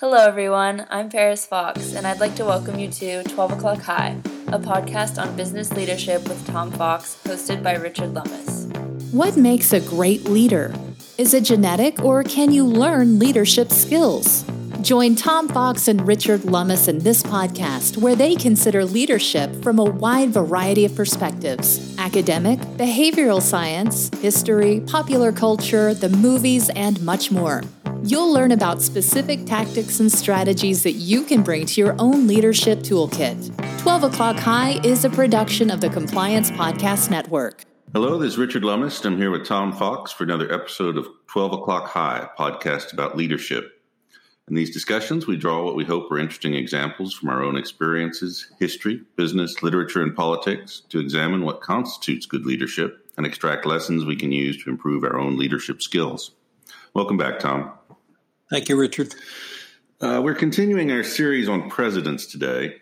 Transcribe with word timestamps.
Hello, 0.00 0.16
everyone. 0.16 0.86
I'm 0.88 1.10
Paris 1.10 1.44
Fox, 1.44 1.92
and 1.92 2.06
I'd 2.06 2.20
like 2.20 2.34
to 2.36 2.44
welcome 2.46 2.78
you 2.78 2.90
to 2.90 3.22
12 3.22 3.52
O'Clock 3.52 3.82
High, 3.82 4.16
a 4.46 4.58
podcast 4.58 5.22
on 5.22 5.36
business 5.36 5.70
leadership 5.74 6.26
with 6.26 6.46
Tom 6.46 6.72
Fox, 6.72 7.20
hosted 7.24 7.62
by 7.62 7.74
Richard 7.76 8.14
Lummis. 8.14 8.64
What 9.12 9.36
makes 9.36 9.74
a 9.74 9.80
great 9.80 10.24
leader? 10.24 10.74
Is 11.18 11.34
it 11.34 11.44
genetic, 11.44 12.02
or 12.02 12.24
can 12.24 12.50
you 12.50 12.64
learn 12.64 13.18
leadership 13.18 13.70
skills? 13.70 14.42
Join 14.80 15.16
Tom 15.16 15.48
Fox 15.48 15.86
and 15.86 16.08
Richard 16.08 16.46
Lummis 16.46 16.88
in 16.88 17.00
this 17.00 17.22
podcast, 17.22 17.98
where 17.98 18.16
they 18.16 18.36
consider 18.36 18.86
leadership 18.86 19.54
from 19.62 19.78
a 19.78 19.84
wide 19.84 20.30
variety 20.30 20.86
of 20.86 20.96
perspectives 20.96 21.94
academic, 21.98 22.58
behavioral 22.78 23.42
science, 23.42 24.08
history, 24.22 24.80
popular 24.86 25.30
culture, 25.30 25.92
the 25.92 26.08
movies, 26.08 26.70
and 26.70 27.02
much 27.02 27.30
more. 27.30 27.60
You'll 28.02 28.32
learn 28.32 28.52
about 28.52 28.80
specific 28.80 29.44
tactics 29.44 30.00
and 30.00 30.10
strategies 30.10 30.84
that 30.84 30.92
you 30.92 31.22
can 31.22 31.42
bring 31.42 31.66
to 31.66 31.80
your 31.82 31.94
own 31.98 32.26
leadership 32.26 32.78
toolkit. 32.78 33.52
12 33.82 34.04
O'Clock 34.04 34.36
High 34.36 34.80
is 34.82 35.04
a 35.04 35.10
production 35.10 35.70
of 35.70 35.82
the 35.82 35.90
Compliance 35.90 36.50
Podcast 36.50 37.10
Network. 37.10 37.64
Hello, 37.92 38.16
this 38.16 38.32
is 38.32 38.38
Richard 38.38 38.64
Lummis. 38.64 39.04
I'm 39.04 39.18
here 39.18 39.30
with 39.30 39.44
Tom 39.44 39.70
Fox 39.70 40.12
for 40.12 40.24
another 40.24 40.50
episode 40.50 40.96
of 40.96 41.08
12 41.26 41.52
O'Clock 41.52 41.88
High, 41.88 42.26
podcast 42.38 42.94
about 42.94 43.18
leadership. 43.18 43.82
In 44.48 44.54
these 44.54 44.72
discussions, 44.72 45.26
we 45.26 45.36
draw 45.36 45.62
what 45.62 45.76
we 45.76 45.84
hope 45.84 46.10
are 46.10 46.18
interesting 46.18 46.54
examples 46.54 47.12
from 47.12 47.28
our 47.28 47.42
own 47.42 47.58
experiences, 47.58 48.50
history, 48.58 49.02
business, 49.16 49.62
literature, 49.62 50.02
and 50.02 50.16
politics 50.16 50.82
to 50.88 51.00
examine 51.00 51.42
what 51.44 51.60
constitutes 51.60 52.24
good 52.24 52.46
leadership 52.46 53.10
and 53.18 53.26
extract 53.26 53.66
lessons 53.66 54.06
we 54.06 54.16
can 54.16 54.32
use 54.32 54.62
to 54.64 54.70
improve 54.70 55.04
our 55.04 55.18
own 55.18 55.36
leadership 55.36 55.82
skills. 55.82 56.30
Welcome 56.94 57.18
back, 57.18 57.38
Tom. 57.38 57.72
Thank 58.50 58.68
you, 58.68 58.76
Richard. 58.76 59.14
Uh, 60.00 60.20
we're 60.22 60.34
continuing 60.34 60.90
our 60.90 61.04
series 61.04 61.48
on 61.48 61.70
presidents 61.70 62.26
today. 62.26 62.76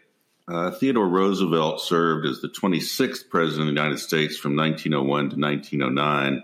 Uh, 0.47 0.71
Theodore 0.71 1.09
Roosevelt 1.09 1.81
served 1.81 2.27
as 2.27 2.41
the 2.41 2.49
26th 2.49 3.29
president 3.29 3.69
of 3.69 3.75
the 3.75 3.81
United 3.81 3.99
States 3.99 4.37
from 4.37 4.57
1901 4.57 5.31
to 5.31 5.37
1909 5.37 6.43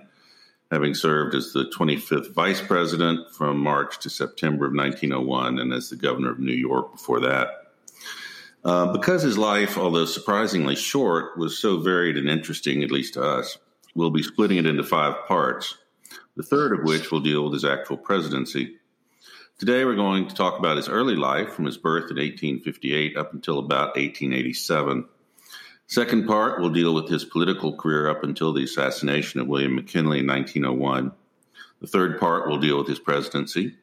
having 0.75 0.95
served 0.95 1.36
as 1.36 1.52
the 1.52 1.67
25th 1.67 2.33
vice 2.33 2.61
president 2.61 3.33
from 3.33 3.58
March 3.58 4.00
to 4.00 4.11
September 4.11 4.67
of 4.67 4.75
1901 4.75 5.61
and 5.61 5.72
as 5.72 5.89
the 5.89 5.97
governor 5.97 6.33
of 6.33 6.41
New 6.41 6.52
York 6.52 6.92
before 6.92 7.20
that. 7.20 7.48
Uh, 8.64 8.92
because 8.92 9.22
his 9.22 9.39
life, 9.39 9.78
although 9.78 10.05
surprisingly 10.05 10.75
short, 10.75 11.39
was 11.39 11.58
so 11.58 11.78
varied 11.78 12.17
and 12.17 12.28
interesting, 12.28 12.83
at 12.83 12.91
least 12.91 13.14
to 13.14 13.22
us, 13.22 13.58
we'll 13.95 14.11
be 14.11 14.22
splitting 14.22 14.56
it 14.56 14.67
into 14.67 14.83
five 14.83 15.14
parts, 15.28 15.77
the 16.36 16.42
third 16.42 16.72
of 16.72 16.84
which 16.84 17.12
will 17.12 17.20
deal 17.20 17.45
with 17.45 17.52
his 17.52 17.64
actual 17.64 17.97
presidency. 17.97 18.77
Today, 19.56 19.84
we're 19.84 19.94
going 19.94 20.27
to 20.27 20.34
talk 20.34 20.58
about 20.58 20.77
his 20.77 20.88
early 20.88 21.14
life 21.14 21.50
from 21.50 21.64
his 21.64 21.78
birth 21.78 22.10
in 22.10 22.16
1858 22.16 23.16
up 23.16 23.33
until 23.33 23.61
about 23.61 23.94
1887. 23.94 25.06
Second 25.86 26.27
part 26.27 26.61
will 26.61 26.70
deal 26.70 26.92
with 26.92 27.08
his 27.08 27.24
political 27.24 27.77
career 27.77 28.11
up 28.11 28.24
until 28.24 28.52
the 28.52 28.64
assassination 28.64 29.39
of 29.39 29.46
William 29.46 29.77
McKinley 29.77 30.18
in 30.18 30.27
1901. 30.27 31.12
The 31.80 31.86
third 31.86 32.18
part 32.18 32.48
will 32.48 32.58
deal 32.58 32.79
with 32.79 32.89
his 32.89 32.98
presidency 32.98 33.77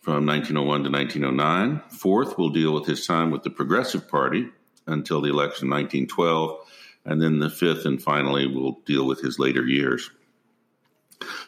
from 0.00 0.26
1901 0.26 0.82
to 0.82 0.90
1909. 0.90 1.82
Fourth 1.96 2.36
will 2.36 2.50
deal 2.50 2.74
with 2.74 2.86
his 2.86 3.06
time 3.06 3.30
with 3.30 3.44
the 3.44 3.50
Progressive 3.50 4.08
Party 4.08 4.48
until 4.88 5.20
the 5.20 5.30
election 5.30 5.68
of 5.68 5.78
1912. 5.78 6.66
And 7.04 7.22
then 7.22 7.38
the 7.38 7.48
fifth 7.48 7.86
and 7.86 8.02
finally 8.02 8.48
will 8.48 8.80
deal 8.86 9.06
with 9.06 9.20
his 9.20 9.38
later 9.38 9.64
years. 9.64 10.10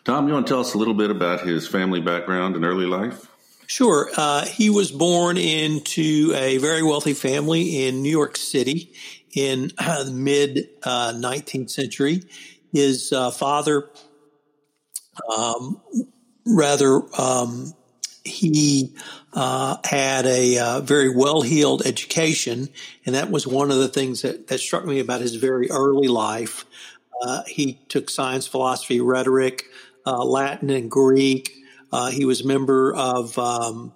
Tom, 0.05 0.28
you 0.28 0.34
want 0.34 0.47
to 0.47 0.53
tell 0.53 0.61
us 0.61 0.75
a 0.75 0.78
little 0.78 0.94
bit 0.94 1.11
about 1.11 1.41
his 1.41 1.67
family 1.67 2.00
background 2.00 2.55
and 2.55 2.65
early 2.65 2.87
life? 2.87 3.31
Sure. 3.67 4.11
Uh, 4.17 4.45
he 4.47 4.71
was 4.71 4.91
born 4.91 5.37
into 5.39 6.33
a 6.37 6.59
very 6.59 6.83
wealthy 6.83 7.15
family 7.15 7.87
in 7.87 8.03
New 8.03 8.11
York 8.11 8.37
City 8.37 8.93
in 9.34 9.71
uh, 9.78 10.05
the 10.05 10.11
mid 10.11 10.69
uh, 10.83 11.12
19th 11.15 11.71
century. 11.71 12.23
His 12.73 13.12
uh, 13.12 13.31
father, 13.31 13.89
um, 15.37 15.81
rather, 16.47 17.03
um, 17.21 17.73
he 18.25 18.95
uh, 19.34 19.77
had 19.84 20.27
a 20.27 20.59
uh, 20.59 20.81
very 20.81 21.15
well 21.15 21.43
heeled 21.43 21.84
education, 21.87 22.69
and 23.05 23.15
that 23.15 23.31
was 23.31 23.47
one 23.47 23.71
of 23.71 23.79
the 23.79 23.89
things 23.89 24.23
that, 24.23 24.49
that 24.49 24.59
struck 24.61 24.84
me 24.84 25.00
about 25.00 25.21
his 25.21 25.37
very 25.37 25.71
early 25.71 26.09
life. 26.09 26.65
He 27.47 27.75
took 27.89 28.11
science, 28.11 28.47
philosophy, 28.49 29.00
rhetoric, 29.00 29.65
Latin, 30.05 30.71
and 30.71 30.91
Greek. 30.91 31.62
He 32.13 32.25
was 32.25 32.41
a 32.41 32.47
member 32.47 32.95
of 32.95 33.39
um, 33.39 33.95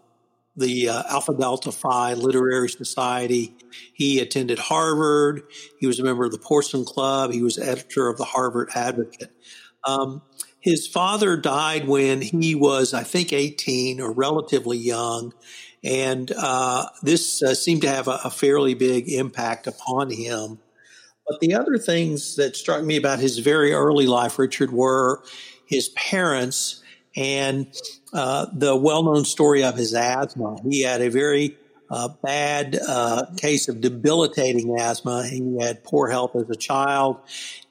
the 0.57 0.89
uh, 0.89 1.03
Alpha 1.09 1.35
Delta 1.35 1.71
Phi 1.71 2.15
Literary 2.15 2.69
Society. 2.69 3.55
He 3.93 4.21
attended 4.21 4.59
Harvard. 4.59 5.43
He 5.79 5.87
was 5.87 6.01
a 6.01 6.05
member 6.05 6.25
of 6.25 6.33
the 6.33 6.39
Porcellian 6.39 6.87
Club. 6.87 7.33
He 7.33 7.43
was 7.43 7.59
editor 7.59 8.09
of 8.09 8.17
the 8.17 8.25
Harvard 8.25 8.71
Advocate. 8.75 9.31
Um, 9.85 10.23
his 10.61 10.87
father 10.87 11.37
died 11.37 11.87
when 11.87 12.23
he 12.23 12.55
was, 12.55 12.93
I 12.95 13.05
think, 13.05 13.33
18 13.33 14.01
or 14.01 14.13
relatively 14.13 14.79
young. 14.79 15.33
And 15.85 16.33
uh, 16.37 16.87
this 17.03 17.43
uh, 17.43 17.55
seemed 17.55 17.83
to 17.83 17.89
have 17.89 18.09
a, 18.09 18.19
a 18.25 18.31
fairly 18.31 18.75
big 18.75 19.09
impact 19.09 19.67
upon 19.67 20.11
him. 20.11 20.59
But 21.29 21.41
the 21.41 21.55
other 21.55 21.77
things 21.77 22.37
that 22.37 22.57
struck 22.57 22.83
me 22.83 22.97
about 22.97 23.21
his 23.21 23.39
very 23.39 23.73
early 23.73 24.07
life, 24.07 24.39
Richard, 24.39 24.73
were 24.73 25.23
his 25.67 25.91
parents 25.91 26.83
and 27.17 27.67
uh, 28.13 28.47
the 28.53 28.77
well-known 28.77 29.25
story 29.25 29.65
of 29.65 29.77
his 29.77 29.95
asthma. 29.95 30.57
He 30.69 30.83
had 30.83 31.01
a 31.01 31.09
very 31.09 31.57
uh, 31.91 32.09
bad 32.23 32.79
uh, 32.87 33.27
case 33.37 33.69
of 33.69 33.81
debilitating 33.81 34.79
asthma. 34.79 35.27
He 35.27 35.57
had 35.61 35.85
poor 35.85 36.09
health 36.09 36.37
as 36.37 36.51
a 36.51 36.57
child. 36.57 37.19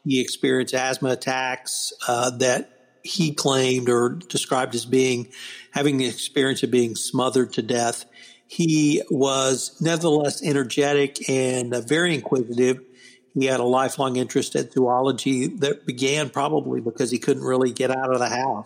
He 0.04 0.20
experienced 0.20 0.74
asthma 0.74 1.10
attacks 1.10 1.94
uh, 2.08 2.32
that 2.38 2.72
he 3.04 3.34
claimed 3.34 3.88
or 3.88 4.10
described 4.10 4.74
as 4.74 4.86
being 4.86 5.28
having 5.72 5.98
the 5.98 6.08
experience 6.08 6.64
of 6.64 6.72
being 6.72 6.96
smothered 6.96 7.54
to 7.54 7.62
death. 7.62 8.06
He 8.48 9.04
was 9.10 9.80
nevertheless 9.82 10.44
energetic 10.44 11.30
and 11.30 11.74
uh, 11.74 11.82
very 11.82 12.16
inquisitive. 12.16 12.80
He 13.38 13.46
had 13.48 13.60
a 13.60 13.66
lifelong 13.66 14.16
interest 14.16 14.56
in 14.56 14.72
zoology 14.72 15.48
that 15.58 15.86
began 15.86 16.30
probably 16.30 16.80
because 16.80 17.12
he 17.12 17.20
couldn't 17.20 17.44
really 17.44 17.74
get 17.74 17.92
out 17.92 18.14
of 18.14 18.20
the 18.20 18.30
house. 18.30 18.66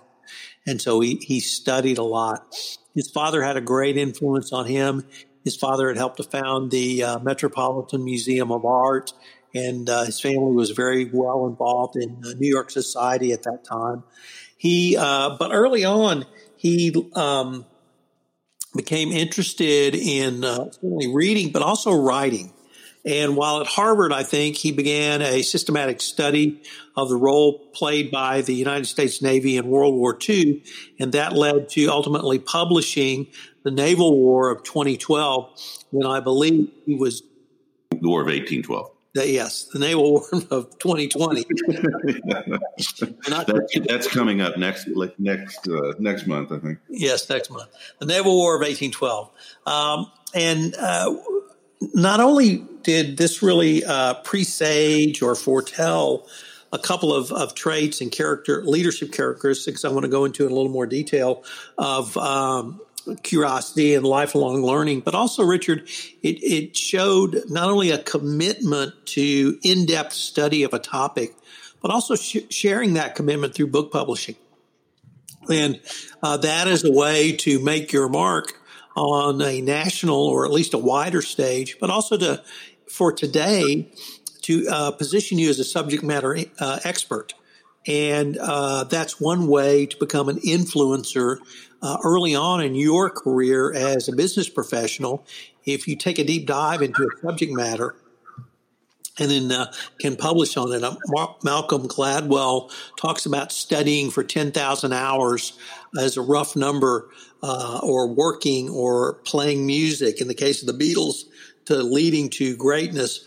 And 0.65 0.81
so 0.81 0.99
he, 0.99 1.15
he 1.15 1.39
studied 1.39 1.97
a 1.97 2.03
lot. 2.03 2.55
His 2.93 3.09
father 3.09 3.41
had 3.41 3.57
a 3.57 3.61
great 3.61 3.97
influence 3.97 4.51
on 4.51 4.65
him. 4.65 5.05
His 5.43 5.55
father 5.55 5.87
had 5.87 5.97
helped 5.97 6.17
to 6.17 6.23
found 6.23 6.71
the 6.71 7.03
uh, 7.03 7.19
Metropolitan 7.19 8.03
Museum 8.03 8.51
of 8.51 8.65
Art, 8.65 9.13
and 9.55 9.89
uh, 9.89 10.03
his 10.03 10.19
family 10.19 10.53
was 10.53 10.71
very 10.71 11.05
well 11.05 11.47
involved 11.47 11.95
in 11.95 12.21
uh, 12.25 12.33
New 12.37 12.49
York 12.49 12.69
society 12.69 13.31
at 13.31 13.43
that 13.43 13.63
time. 13.63 14.03
He, 14.57 14.97
uh, 14.97 15.37
but 15.39 15.51
early 15.53 15.85
on, 15.85 16.25
he 16.57 16.93
um, 17.15 17.65
became 18.75 19.11
interested 19.11 19.95
in 19.95 20.43
uh, 20.43 20.69
only 20.83 21.07
reading, 21.07 21.51
but 21.51 21.61
also 21.61 21.93
writing. 21.93 22.51
And 23.05 23.37
while 23.37 23.61
at 23.61 23.67
Harvard, 23.67 24.11
I 24.11 24.23
think 24.23 24.57
he 24.57 24.71
began 24.71 25.21
a 25.21 25.41
systematic 25.41 26.01
study 26.01 26.61
of 26.97 27.09
the 27.09 27.15
role 27.15 27.69
played 27.73 28.11
by 28.11 28.41
the 28.41 28.53
United 28.53 28.85
States 28.85 29.21
Navy 29.21 29.57
in 29.57 29.67
World 29.67 29.95
War 29.95 30.17
II. 30.27 30.63
And 30.99 31.13
that 31.13 31.33
led 31.33 31.69
to 31.69 31.85
ultimately 31.87 32.39
publishing 32.39 33.27
the 33.63 33.71
Naval 33.71 34.17
War 34.17 34.51
of 34.51 34.63
2012, 34.63 35.49
when 35.91 36.07
I 36.07 36.19
believe 36.19 36.71
he 36.85 36.95
was. 36.95 37.23
The 37.91 38.07
War 38.07 38.21
of 38.21 38.27
1812. 38.27 38.91
The, 39.13 39.27
yes, 39.27 39.63
the 39.73 39.79
Naval 39.79 40.11
War 40.11 40.21
of 40.51 40.77
2020. 40.79 41.45
that's, 43.27 43.79
that's, 43.87 44.07
coming 44.07 44.41
up 44.41 44.57
next 44.57 44.87
like 44.89 45.19
next 45.19 45.67
uh, 45.67 45.93
next 45.97 46.27
month, 46.27 46.51
I 46.51 46.59
think. 46.59 46.77
Yes, 46.89 47.27
next 47.27 47.49
month. 47.49 47.69
The 47.97 48.05
Naval 48.05 48.35
War 48.35 48.55
of 48.55 48.61
1812. 48.61 49.31
Um, 49.65 50.11
and 50.35 50.75
uh, 50.75 51.15
not 51.81 52.19
only 52.19 52.65
did 52.83 53.17
this 53.17 53.41
really 53.41 53.83
uh, 53.83 54.15
presage 54.15 55.21
or 55.21 55.35
foretell 55.35 56.27
a 56.71 56.79
couple 56.79 57.13
of, 57.13 57.31
of 57.31 57.55
traits 57.55 58.01
and 58.01 58.11
character 58.11 58.63
leadership 58.63 59.11
characteristics 59.11 59.83
I 59.83 59.89
want 59.89 60.03
to 60.03 60.09
go 60.09 60.25
into 60.25 60.45
in 60.45 60.51
a 60.51 60.55
little 60.55 60.71
more 60.71 60.85
detail 60.85 61.43
of 61.77 62.15
um, 62.17 62.79
curiosity 63.23 63.95
and 63.95 64.05
lifelong 64.05 64.61
learning, 64.61 65.01
but 65.01 65.15
also, 65.15 65.43
Richard, 65.43 65.87
it, 66.21 66.43
it 66.43 66.77
showed 66.77 67.43
not 67.47 67.69
only 67.69 67.91
a 67.91 67.97
commitment 67.97 68.93
to 69.07 69.57
in 69.63 69.85
depth 69.85 70.13
study 70.13 70.63
of 70.63 70.73
a 70.73 70.79
topic, 70.79 71.33
but 71.81 71.91
also 71.91 72.15
sh- 72.15 72.37
sharing 72.49 72.93
that 72.93 73.15
commitment 73.15 73.55
through 73.55 73.67
book 73.67 73.91
publishing. 73.91 74.35
And 75.49 75.79
uh, 76.21 76.37
that 76.37 76.67
is 76.67 76.83
a 76.83 76.91
way 76.91 77.31
to 77.37 77.63
make 77.63 77.91
your 77.91 78.09
mark 78.09 78.58
on 78.95 79.41
a 79.41 79.61
national 79.61 80.27
or 80.27 80.45
at 80.45 80.51
least 80.51 80.73
a 80.73 80.77
wider 80.77 81.21
stage, 81.21 81.77
but 81.79 81.89
also 81.89 82.17
to, 82.17 82.43
for 82.87 83.11
today, 83.11 83.91
to 84.41 84.67
uh, 84.69 84.91
position 84.91 85.37
you 85.37 85.49
as 85.49 85.59
a 85.59 85.63
subject 85.63 86.03
matter 86.03 86.37
uh, 86.59 86.79
expert. 86.83 87.33
And 87.87 88.37
uh, 88.37 88.83
that's 88.85 89.19
one 89.19 89.47
way 89.47 89.85
to 89.85 89.97
become 89.97 90.29
an 90.29 90.39
influencer 90.39 91.37
uh, 91.81 91.97
early 92.03 92.35
on 92.35 92.61
in 92.61 92.75
your 92.75 93.09
career 93.09 93.73
as 93.73 94.09
a 94.09 94.15
business 94.15 94.49
professional. 94.49 95.25
If 95.65 95.87
you 95.87 95.95
take 95.95 96.19
a 96.19 96.23
deep 96.23 96.45
dive 96.45 96.81
into 96.81 97.03
a 97.03 97.21
subject 97.21 97.53
matter 97.53 97.95
and 99.19 99.29
then 99.29 99.51
uh, 99.51 99.71
can 99.99 100.15
publish 100.15 100.57
on 100.57 100.71
it. 100.71 100.83
Uh, 100.83 100.95
Malcolm 101.43 101.87
Gladwell 101.87 102.71
talks 102.97 103.25
about 103.25 103.51
studying 103.51 104.09
for 104.09 104.23
10,000 104.23 104.93
hours 104.93 105.53
as 105.99 106.17
a 106.17 106.21
rough 106.21 106.55
number, 106.55 107.09
uh, 107.41 107.79
or 107.83 108.07
working 108.07 108.69
or 108.69 109.13
playing 109.25 109.65
music 109.65 110.21
in 110.21 110.27
the 110.27 110.33
case 110.33 110.61
of 110.61 110.67
the 110.67 110.85
Beatles 110.85 111.23
to 111.65 111.75
leading 111.75 112.29
to 112.29 112.55
greatness. 112.55 113.23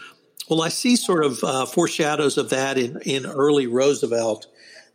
Well, 0.49 0.63
I 0.63 0.69
see 0.69 0.97
sort 0.97 1.25
of 1.25 1.43
uh, 1.43 1.67
foreshadows 1.67 2.37
of 2.37 2.51
that 2.51 2.77
in, 2.77 3.01
in 3.03 3.27
early 3.27 3.67
Roosevelt. 3.67 4.47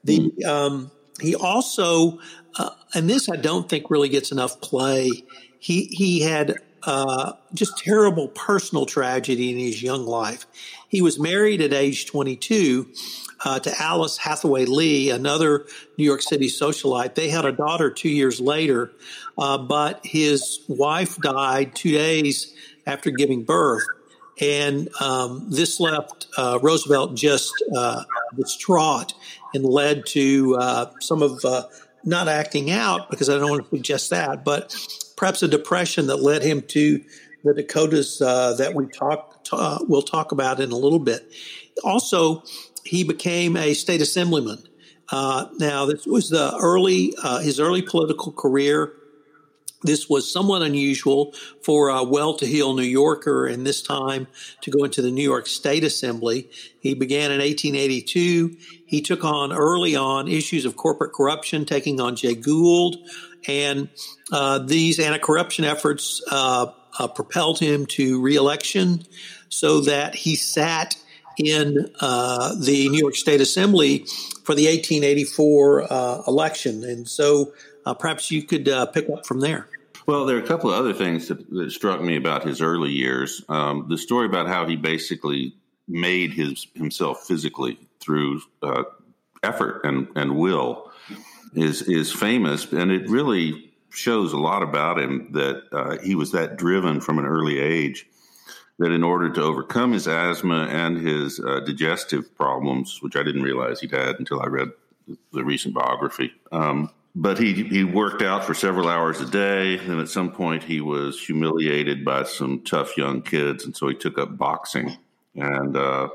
The 0.04 0.32
um, 0.46 0.92
he 1.20 1.36
also, 1.36 2.20
uh, 2.58 2.70
and 2.94 3.10
this 3.10 3.30
I 3.30 3.38
don't 3.38 3.68
think 3.68 3.90
really 3.90 4.10
gets 4.10 4.32
enough 4.32 4.62
play. 4.62 5.10
He 5.60 5.86
he 5.86 6.22
had 6.22 6.58
uh, 6.88 7.34
just 7.54 7.78
terrible 7.78 8.30
personal 8.30 8.86
tragedy 8.86 9.52
in 9.52 9.58
his 9.58 9.84
young 9.84 10.06
life. 10.06 10.48
He 10.88 11.02
was 11.02 11.20
married 11.20 11.60
at 11.60 11.74
age 11.74 12.06
22 12.06 12.88
uh, 13.44 13.60
to 13.60 13.82
Alice 13.82 14.18
Hathaway 14.18 14.66
Lee, 14.66 15.10
another 15.10 15.66
New 15.98 16.06
York 16.06 16.22
City 16.22 16.48
socialite. 16.48 17.14
They 17.16 17.28
had 17.28 17.44
a 17.44 17.52
daughter 17.52 17.92
two 17.92 18.10
years 18.10 18.40
later, 18.40 18.92
uh, 19.38 19.58
but 19.58 20.00
his 20.06 20.62
wife 20.70 21.18
died 21.18 21.76
two 21.76 21.92
days 21.92 22.56
after 22.86 23.12
giving 23.12 23.44
birth. 23.44 23.84
And 24.40 24.88
um, 25.02 25.48
this 25.50 25.82
left 25.82 26.28
uh, 26.38 26.60
Roosevelt 26.62 27.16
just 27.16 27.54
uh, 27.76 28.06
distraught 28.38 29.14
and 29.54 29.66
led 29.66 30.06
to 30.08 30.58
some 31.02 31.22
of 31.22 31.44
not 32.06 32.30
acting 32.30 32.72
out 32.72 33.10
because 33.10 33.30
I 33.30 33.38
don't 33.38 33.50
want 33.50 33.64
to 33.64 33.70
suggest 33.76 34.12
that, 34.12 34.46
but 34.46 34.74
perhaps 35.18 35.44
a 35.44 35.48
depression 35.50 36.08
that 36.08 36.18
led 36.18 36.44
him 36.44 36.62
to 36.62 37.04
the 37.44 37.54
Dakotas 37.54 38.22
uh, 38.22 38.54
that 38.54 38.74
we 38.74 38.88
talk 38.88 39.34
uh, 39.52 39.80
we'll 39.88 40.02
talk 40.02 40.32
about 40.32 40.60
in 40.60 40.72
a 40.72 40.78
little 40.78 41.00
bit. 41.00 41.32
Also, 41.84 42.44
he 42.84 43.04
became 43.04 43.56
a 43.56 43.74
state 43.74 44.02
assemblyman. 44.02 44.64
Uh, 45.10 45.48
now, 45.58 45.86
this 45.86 46.06
was 46.06 46.30
the 46.30 46.58
early 46.62 47.14
uh, 47.22 47.40
his 47.40 47.60
early 47.60 47.82
political 47.82 48.32
career. 48.32 48.94
This 49.84 50.10
was 50.10 50.32
somewhat 50.32 50.64
unusual 50.64 51.34
for 51.62 51.90
a 51.90 52.04
well-to-heal 52.04 52.74
New 52.74 52.82
Yorker 52.82 53.48
in 53.48 53.64
this 53.64 53.84
time 53.84 54.26
to 54.62 54.72
go 54.72 54.84
into 54.84 55.04
the 55.04 55.12
New 55.12 55.24
York 55.24 55.46
State 55.46 55.84
Assembly. 55.84 56.50
He 56.80 56.96
began 56.96 57.32
in 57.32 57.40
1882. 57.40 58.58
He 58.88 59.02
took 59.02 59.24
on 59.24 59.54
early 59.54 59.96
on 59.96 60.28
issues 60.28 60.66
of 60.66 60.76
corporate 60.76 61.14
corruption, 61.14 61.64
taking 61.64 62.02
on 62.02 62.16
Jay 62.16 62.34
Gould, 62.34 62.98
and 63.48 63.90
uh, 64.32 64.60
these 64.60 65.00
anti-corruption 65.00 65.66
efforts 65.66 66.22
uh, 66.32 66.68
uh, 67.00 67.08
propelled 67.08 67.60
him 67.60 67.86
to 67.86 68.22
reelection, 68.22 69.04
so 69.50 69.82
that 69.82 70.16
he 70.16 70.36
sat 70.36 70.98
in 71.38 71.92
uh, 72.00 72.56
the 72.60 72.90
New 72.90 73.00
York 73.00 73.16
State 73.16 73.42
Assembly 73.42 74.00
for 74.44 74.56
the 74.56 74.66
1884 74.66 75.84
uh, 75.84 76.22
election. 76.28 76.84
And 76.84 77.08
so 77.08 77.54
uh, 77.86 77.94
perhaps 77.94 78.32
you 78.32 78.44
could 78.44 78.66
pick 78.94 79.10
up 79.10 79.26
from 79.26 79.40
there. 79.40 79.70
Well, 80.08 80.26
there 80.26 80.38
are 80.38 80.42
a 80.42 80.48
couple 80.48 80.72
of 80.72 80.80
other 80.80 80.94
things 80.94 81.28
that, 81.28 81.50
that 81.52 81.72
struck 81.72 82.02
me 82.02 82.16
about 82.16 82.44
his 82.44 82.62
early 82.62 82.92
years. 82.92 83.44
Um, 83.50 83.88
the 83.90 83.98
story 83.98 84.26
about 84.26 84.48
how 84.48 84.66
he 84.66 84.76
basically 84.76 85.54
made 85.88 86.34
his 86.34 86.68
himself 86.74 87.26
physically 87.28 87.78
through 88.00 88.42
effort 89.44 89.82
and, 89.84 90.08
and 90.16 90.38
will 90.38 90.92
is 91.58 91.82
is 91.84 92.12
famous, 92.12 92.72
and 92.72 92.92
it 92.92 93.10
really 93.10 93.72
shows 93.90 94.34
a 94.34 94.38
lot 94.38 94.62
about 94.62 95.00
him 95.00 95.30
that 95.32 95.64
uh, 95.72 95.98
he 96.04 96.16
was 96.16 96.32
that 96.32 96.58
driven 96.58 97.02
from 97.02 97.20
an 97.20 97.26
early 97.26 97.60
age. 97.60 98.08
That 98.80 98.92
in 98.92 99.04
order 99.04 99.32
to 99.32 99.42
overcome 99.42 99.94
his 99.94 100.08
asthma 100.08 100.68
and 100.70 100.98
his 100.98 101.40
uh, 101.40 101.62
digestive 101.62 102.36
problems, 102.36 103.00
which 103.02 103.16
I 103.16 103.24
didn't 103.24 103.42
realize 103.42 103.80
he'd 103.80 103.90
had 103.90 104.20
until 104.20 104.40
I 104.40 104.46
read 104.46 104.70
the 105.34 105.44
recent 105.44 105.74
biography, 105.74 106.32
um, 106.52 106.92
but 107.16 107.40
he 107.40 107.64
he 107.64 107.84
worked 107.84 108.22
out 108.22 108.46
for 108.46 108.54
several 108.54 108.88
hours 108.88 109.20
a 109.20 109.26
day. 109.26 109.80
And 109.80 110.00
at 110.00 110.10
some 110.10 110.32
point, 110.32 110.64
he 110.64 110.80
was 110.80 111.20
humiliated 111.20 112.06
by 112.06 112.24
some 112.24 112.62
tough 112.62 112.96
young 112.98 113.24
kids, 113.24 113.66
and 113.66 113.76
so 113.76 113.88
he 113.88 113.96
took 113.96 114.20
up 114.20 114.38
boxing 114.38 114.96
and 115.34 115.76
uh, 115.76 116.10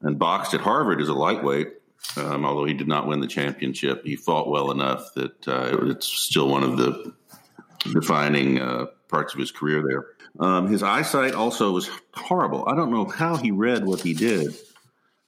and 0.00 0.18
boxed 0.18 0.54
at 0.54 0.60
Harvard 0.60 1.00
as 1.00 1.08
a 1.08 1.14
lightweight. 1.14 1.68
Um, 2.16 2.44
although 2.44 2.64
he 2.64 2.74
did 2.74 2.88
not 2.88 3.06
win 3.06 3.20
the 3.20 3.26
championship, 3.26 4.04
he 4.04 4.16
fought 4.16 4.48
well 4.48 4.70
enough 4.70 5.14
that 5.14 5.48
uh, 5.48 5.78
it's 5.86 6.06
still 6.06 6.48
one 6.48 6.62
of 6.62 6.76
the 6.76 7.14
defining 7.92 8.60
uh, 8.60 8.86
parts 9.08 9.32
of 9.32 9.40
his 9.40 9.50
career 9.50 9.82
there. 9.86 10.06
Um, 10.46 10.68
his 10.68 10.82
eyesight 10.82 11.34
also 11.34 11.72
was 11.72 11.90
horrible. 12.14 12.68
I 12.68 12.74
don't 12.74 12.90
know 12.90 13.04
how 13.04 13.36
he 13.36 13.50
read 13.50 13.84
what 13.84 14.00
he 14.00 14.14
did 14.14 14.54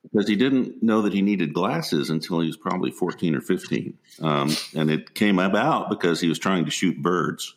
because 0.03 0.29
he 0.29 0.37
didn't 0.37 0.83
know 0.83 1.03
that 1.03 1.13
he 1.13 1.23
needed 1.23 1.55
glasses 1.55 2.11
until 2.11 2.41
he 2.41 2.47
was 2.47 2.57
probably 2.57 2.91
14 2.91 3.35
or 3.35 3.41
15. 3.41 3.99
Um, 4.21 4.55
and 4.77 4.91
it 4.91 5.15
came 5.15 5.39
about 5.39 5.89
because 5.89 6.21
he 6.21 6.29
was 6.29 6.39
trying 6.39 6.65
to 6.65 6.71
shoot 6.71 7.03
birds, 7.03 7.55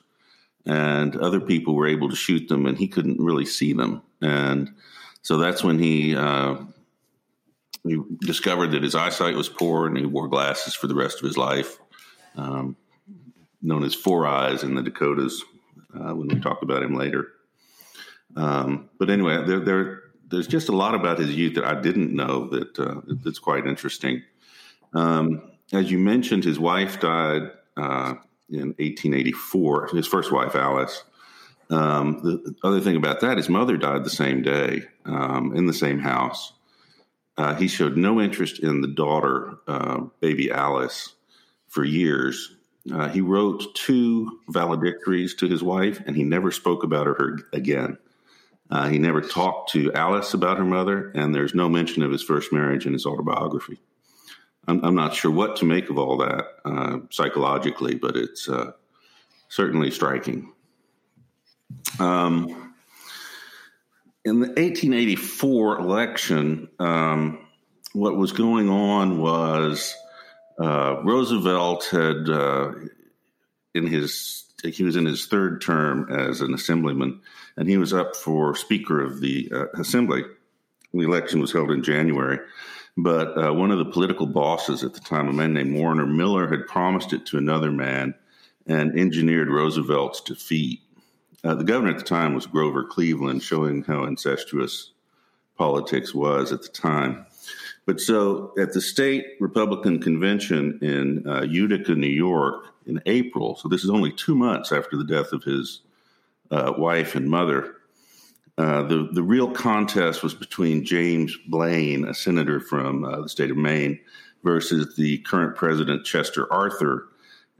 and 0.65 1.15
other 1.17 1.39
people 1.39 1.75
were 1.75 1.87
able 1.87 2.09
to 2.09 2.15
shoot 2.15 2.47
them, 2.47 2.65
and 2.65 2.77
he 2.77 2.87
couldn't 2.87 3.19
really 3.19 3.45
see 3.45 3.73
them. 3.73 4.01
And 4.21 4.73
so 5.21 5.37
that's 5.37 5.63
when 5.63 5.79
he. 5.79 6.15
Uh, 6.15 6.57
he 7.89 8.01
discovered 8.25 8.71
that 8.71 8.83
his 8.83 8.95
eyesight 8.95 9.35
was 9.35 9.49
poor 9.49 9.87
and 9.87 9.97
he 9.97 10.05
wore 10.05 10.27
glasses 10.27 10.73
for 10.73 10.87
the 10.87 10.95
rest 10.95 11.19
of 11.19 11.25
his 11.25 11.37
life, 11.37 11.77
um, 12.35 12.75
known 13.61 13.83
as 13.83 13.93
Four 13.93 14.25
Eyes 14.25 14.63
in 14.63 14.75
the 14.75 14.81
Dakotas 14.81 15.43
uh, 15.93 16.13
when 16.13 16.27
we 16.27 16.39
talk 16.39 16.61
about 16.61 16.83
him 16.83 16.95
later. 16.95 17.27
Um, 18.35 18.89
but 18.99 19.09
anyway, 19.09 19.43
there, 19.45 19.59
there, 19.59 20.01
there's 20.27 20.47
just 20.47 20.69
a 20.69 20.75
lot 20.75 20.95
about 20.95 21.19
his 21.19 21.35
youth 21.35 21.55
that 21.55 21.65
I 21.65 21.79
didn't 21.79 22.13
know 22.13 22.47
that 22.49 22.79
uh, 22.79 23.01
that's 23.23 23.39
quite 23.39 23.65
interesting. 23.65 24.23
Um, 24.93 25.51
as 25.73 25.91
you 25.91 25.97
mentioned, 25.97 26.43
his 26.43 26.59
wife 26.59 26.99
died 26.99 27.51
uh, 27.75 28.15
in 28.49 28.73
1884. 28.77 29.87
His 29.87 30.07
first 30.07 30.31
wife, 30.31 30.55
Alice. 30.55 31.03
Um, 31.69 32.21
the 32.23 32.55
other 32.63 32.79
thing 32.79 32.95
about 32.95 33.19
that, 33.21 33.37
his 33.37 33.49
mother 33.49 33.75
died 33.75 34.05
the 34.05 34.09
same 34.09 34.41
day 34.41 34.83
um, 35.05 35.53
in 35.55 35.65
the 35.65 35.73
same 35.73 35.99
house. 35.99 36.53
Uh, 37.37 37.53
he 37.55 37.67
showed 37.67 37.95
no 37.95 38.19
interest 38.19 38.59
in 38.59 38.81
the 38.81 38.87
daughter, 38.87 39.57
uh, 39.67 40.01
baby 40.19 40.51
Alice, 40.51 41.13
for 41.67 41.83
years. 41.83 42.55
Uh, 42.91 43.09
he 43.09 43.21
wrote 43.21 43.75
two 43.75 44.39
valedictories 44.49 45.35
to 45.35 45.47
his 45.47 45.61
wife, 45.61 46.01
and 46.07 46.15
he 46.15 46.23
never 46.23 46.51
spoke 46.51 46.83
about 46.83 47.05
her 47.05 47.39
again. 47.53 47.97
Uh, 48.69 48.89
he 48.89 48.97
never 48.97 49.21
talked 49.21 49.71
to 49.71 49.93
Alice 49.93 50.33
about 50.33 50.57
her 50.57 50.65
mother, 50.65 51.11
and 51.15 51.33
there's 51.33 51.53
no 51.53 51.69
mention 51.69 52.01
of 52.01 52.11
his 52.11 52.23
first 52.23 52.51
marriage 52.51 52.85
in 52.85 52.93
his 52.93 53.05
autobiography. 53.05 53.79
I'm, 54.67 54.83
I'm 54.83 54.95
not 54.95 55.13
sure 55.13 55.31
what 55.31 55.57
to 55.57 55.65
make 55.65 55.89
of 55.89 55.97
all 55.97 56.17
that 56.17 56.45
uh, 56.65 56.99
psychologically, 57.11 57.95
but 57.95 58.15
it's 58.17 58.49
certainly 59.49 59.91
striking. 59.91 60.51
Um, 61.99 62.66
in 64.27 64.41
the 64.41 64.47
1884 64.47 65.79
election, 65.79 66.67
um, 66.79 67.47
what 67.93 68.17
was 68.17 68.33
going 68.33 68.67
on 68.69 69.19
was 69.19 69.95
uh, 70.59 71.01
Roosevelt 71.01 71.85
had, 71.85 72.29
uh, 72.29 72.73
in 73.73 73.87
his 73.87 74.43
he 74.63 74.83
was 74.83 74.95
in 74.95 75.05
his 75.05 75.27
third 75.27 75.61
term 75.61 76.11
as 76.11 76.41
an 76.41 76.53
assemblyman, 76.53 77.21
and 77.55 77.69
he 77.69 77.77
was 77.77 77.93
up 77.93 78.15
for 78.15 78.55
Speaker 78.55 79.01
of 79.01 79.21
the 79.21 79.49
uh, 79.53 79.65
Assembly. 79.79 80.23
The 80.93 81.05
election 81.05 81.39
was 81.39 81.53
held 81.53 81.71
in 81.71 81.83
January, 81.83 82.39
but 82.97 83.37
uh, 83.37 83.53
one 83.53 83.71
of 83.71 83.77
the 83.77 83.85
political 83.85 84.25
bosses 84.25 84.83
at 84.83 84.93
the 84.93 84.99
time, 84.99 85.29
a 85.29 85.33
man 85.33 85.53
named 85.53 85.77
Warner 85.77 86.07
Miller, 86.07 86.49
had 86.49 86.67
promised 86.67 87.13
it 87.13 87.25
to 87.27 87.37
another 87.37 87.71
man 87.71 88.15
and 88.65 88.99
engineered 88.99 89.47
Roosevelt's 89.47 90.21
defeat. 90.21 90.81
Uh, 91.47 91.55
the 91.55 91.63
governor 91.63 91.91
at 91.91 91.97
the 91.97 92.03
time 92.03 92.33
was 92.33 92.45
Grover 92.45 92.83
Cleveland, 92.83 93.41
showing 93.41 93.81
how 93.83 94.03
incestuous 94.03 94.91
politics 95.57 96.13
was 96.13 96.51
at 96.51 96.61
the 96.61 96.67
time. 96.67 97.25
But 97.85 98.01
so 98.01 98.51
at 98.59 98.73
the 98.73 98.81
state 98.81 99.25
Republican 99.39 100.01
convention 100.01 100.77
in 100.81 101.25
uh, 101.25 101.43
Utica, 101.43 101.95
New 101.95 102.07
York, 102.07 102.65
in 102.85 103.01
April, 103.05 103.55
so 103.55 103.69
this 103.69 103.85
is 103.85 103.89
only 103.89 104.11
two 104.11 104.35
months 104.35 104.73
after 104.73 104.97
the 104.97 105.05
death 105.05 105.31
of 105.31 105.43
his 105.43 105.81
uh, 106.51 106.73
wife 106.77 107.15
and 107.15 107.29
mother, 107.29 107.77
uh, 108.57 108.81
the, 108.83 109.07
the 109.13 109.23
real 109.23 109.49
contest 109.49 110.23
was 110.23 110.33
between 110.33 110.83
James 110.83 111.37
Blaine, 111.47 112.05
a 112.05 112.13
senator 112.13 112.59
from 112.59 113.05
uh, 113.05 113.21
the 113.21 113.29
state 113.29 113.51
of 113.51 113.57
Maine, 113.57 113.97
versus 114.43 114.95
the 114.97 115.19
current 115.19 115.55
president, 115.55 116.05
Chester 116.05 116.51
Arthur. 116.51 117.07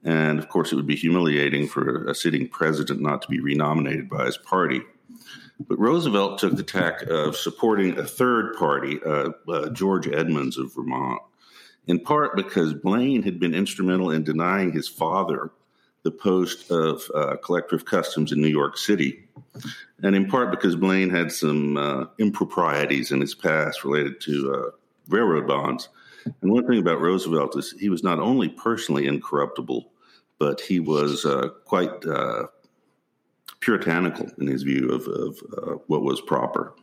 And 0.08 0.40
of 0.40 0.48
course, 0.48 0.72
it 0.72 0.78
would 0.78 0.88
be 0.88 0.96
humiliating 0.96 1.68
for 1.68 2.06
a 2.06 2.16
sitting 2.16 2.48
president 2.48 3.02
not 3.02 3.22
to 3.24 3.28
be 3.28 3.42
renominated 3.42 4.10
by 4.10 4.26
his 4.26 4.38
party. 4.38 4.82
But 5.60 5.78
Roosevelt 5.80 6.40
took 6.40 6.56
the 6.56 6.64
tack 6.64 7.02
of 7.04 7.36
supporting 7.36 7.98
a 7.98 8.06
third 8.06 8.56
party, 8.56 9.02
uh, 9.06 9.32
uh, 9.50 9.70
George 9.72 10.08
Edmunds 10.08 10.58
of 10.58 10.74
Vermont, 10.74 11.22
in 11.88 12.00
part 12.00 12.38
because 12.38 12.74
Blaine 12.74 13.22
had 13.24 13.38
been 13.38 13.54
instrumental 13.54 14.12
in 14.12 14.24
denying 14.24 14.72
his 14.72 14.88
father 14.88 15.52
the 16.04 16.12
post 16.12 16.72
of 16.72 17.04
uh, 17.14 17.36
collector 17.44 17.76
of 17.76 17.84
customs 17.84 18.32
in 18.32 18.40
New 18.40 18.48
York 18.48 18.78
City, 18.78 19.28
and 20.04 20.16
in 20.16 20.30
part 20.30 20.52
because 20.52 20.78
Blaine 20.78 21.10
had 21.10 21.34
some 21.34 21.76
uh, 21.76 22.06
improprieties 22.18 23.12
in 23.12 23.20
his 23.20 23.36
past 23.36 23.84
related 23.84 24.22
to 24.22 24.54
uh, 24.54 24.72
railroad 25.10 25.48
bonds. 25.48 25.90
And 26.42 26.52
one 26.52 26.66
thing 26.66 26.80
about 26.80 27.02
Roosevelt 27.02 27.58
is 27.58 27.74
he 27.78 27.90
was 27.90 28.04
not 28.04 28.20
only 28.20 28.48
personally 28.48 29.06
incorruptible, 29.06 29.92
but 30.40 30.62
he 30.62 30.80
was 30.80 31.26
uh, 31.26 31.50
quite 31.66 32.04
puritanical 33.60 34.30
in 34.40 34.48
his 34.48 34.64
view 34.64 34.90
of, 34.92 35.08
of 35.08 35.40
uh, 35.58 35.72
what 35.88 36.02
was 36.02 36.22
proper. 36.22 36.74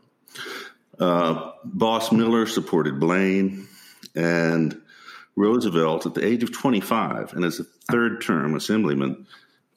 Uh, 0.98 1.52
Boss 1.64 2.12
Miller 2.12 2.46
supported 2.46 3.00
Blaine, 3.00 3.66
and 4.14 4.80
Roosevelt, 5.36 6.06
at 6.06 6.14
the 6.14 6.24
age 6.24 6.42
of 6.42 6.52
25, 6.52 7.32
and 7.32 7.44
as 7.44 7.58
a 7.58 7.64
third 7.64 8.20
term 8.20 8.54
assemblyman, 8.54 9.26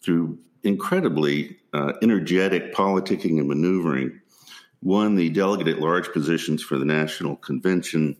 through 0.03 0.37
incredibly 0.63 1.57
uh, 1.73 1.93
energetic 2.01 2.73
politicking 2.73 3.39
and 3.39 3.47
maneuvering, 3.47 4.19
won 4.83 5.15
the 5.15 5.29
delegate 5.29 5.67
at 5.67 5.79
large 5.79 6.11
positions 6.11 6.61
for 6.61 6.77
the 6.77 6.85
National 6.85 7.35
Convention 7.35 8.15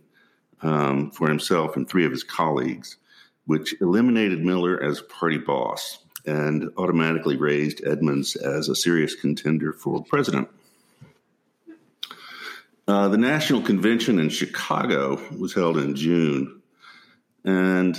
um, 0.63 1.11
for 1.11 1.27
himself 1.27 1.75
and 1.75 1.87
three 1.87 2.05
of 2.05 2.11
his 2.11 2.23
colleagues, 2.23 2.97
which 3.47 3.73
eliminated 3.81 4.43
Miller 4.43 4.81
as 4.81 5.01
party 5.01 5.37
boss 5.37 5.99
and 6.25 6.69
automatically 6.77 7.37
raised 7.37 7.81
Edmunds 7.87 8.35
as 8.35 8.67
a 8.67 8.75
serious 8.75 9.15
contender 9.15 9.71
for 9.71 10.03
president. 10.03 10.49
Uh, 12.85 13.07
the 13.07 13.17
National 13.17 13.61
Convention 13.61 14.19
in 14.19 14.29
Chicago 14.29 15.19
was 15.37 15.53
held 15.53 15.77
in 15.77 15.95
June, 15.95 16.61
and 17.45 17.97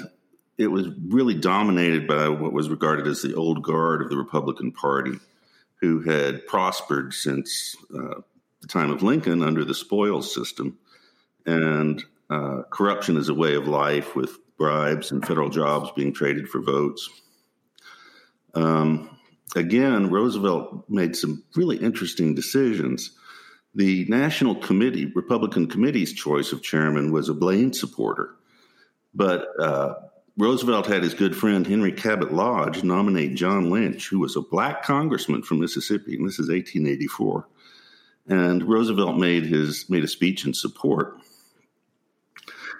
it 0.58 0.68
was 0.68 0.88
really 1.08 1.34
dominated 1.34 2.06
by 2.06 2.28
what 2.28 2.52
was 2.52 2.68
regarded 2.68 3.06
as 3.06 3.22
the 3.22 3.34
old 3.34 3.62
guard 3.62 4.02
of 4.02 4.10
the 4.10 4.16
Republican 4.16 4.72
Party, 4.72 5.18
who 5.80 6.00
had 6.00 6.46
prospered 6.46 7.14
since 7.14 7.76
uh, 7.94 8.20
the 8.60 8.68
time 8.68 8.90
of 8.90 9.02
Lincoln 9.02 9.42
under 9.42 9.64
the 9.64 9.74
spoils 9.74 10.34
system. 10.34 10.78
And 11.46 12.04
uh, 12.28 12.62
corruption 12.70 13.16
is 13.16 13.30
a 13.30 13.34
way 13.34 13.54
of 13.54 13.68
life 13.68 14.14
with 14.16 14.36
bribes 14.58 15.10
and 15.10 15.26
federal 15.26 15.48
jobs 15.48 15.90
being 15.96 16.12
traded 16.12 16.48
for 16.48 16.60
votes. 16.60 17.08
Um, 18.54 19.16
again, 19.56 20.10
Roosevelt 20.10 20.84
made 20.88 21.16
some 21.16 21.44
really 21.54 21.76
interesting 21.76 22.34
decisions. 22.34 23.12
The 23.74 24.04
National 24.08 24.56
Committee, 24.56 25.06
Republican 25.14 25.68
Committee's 25.68 26.12
choice 26.12 26.52
of 26.52 26.62
chairman 26.62 27.12
was 27.12 27.28
a 27.28 27.34
Blaine 27.34 27.72
supporter, 27.72 28.34
but 29.14 29.48
uh, 29.60 29.94
Roosevelt 30.38 30.86
had 30.86 31.02
his 31.02 31.14
good 31.14 31.36
friend 31.36 31.66
Henry 31.66 31.92
Cabot 31.92 32.32
Lodge 32.32 32.84
nominate 32.84 33.34
John 33.34 33.70
Lynch, 33.70 34.08
who 34.08 34.20
was 34.20 34.36
a 34.36 34.40
black 34.40 34.82
congressman 34.82 35.42
from 35.42 35.58
Mississippi, 35.58 36.16
and 36.16 36.26
this 36.26 36.38
is 36.38 36.48
1884. 36.48 37.46
And 38.28 38.62
Roosevelt 38.62 39.16
made 39.16 39.46
his 39.46 39.88
made 39.88 40.04
a 40.04 40.08
speech 40.08 40.44
in 40.44 40.54
support. 40.54 41.18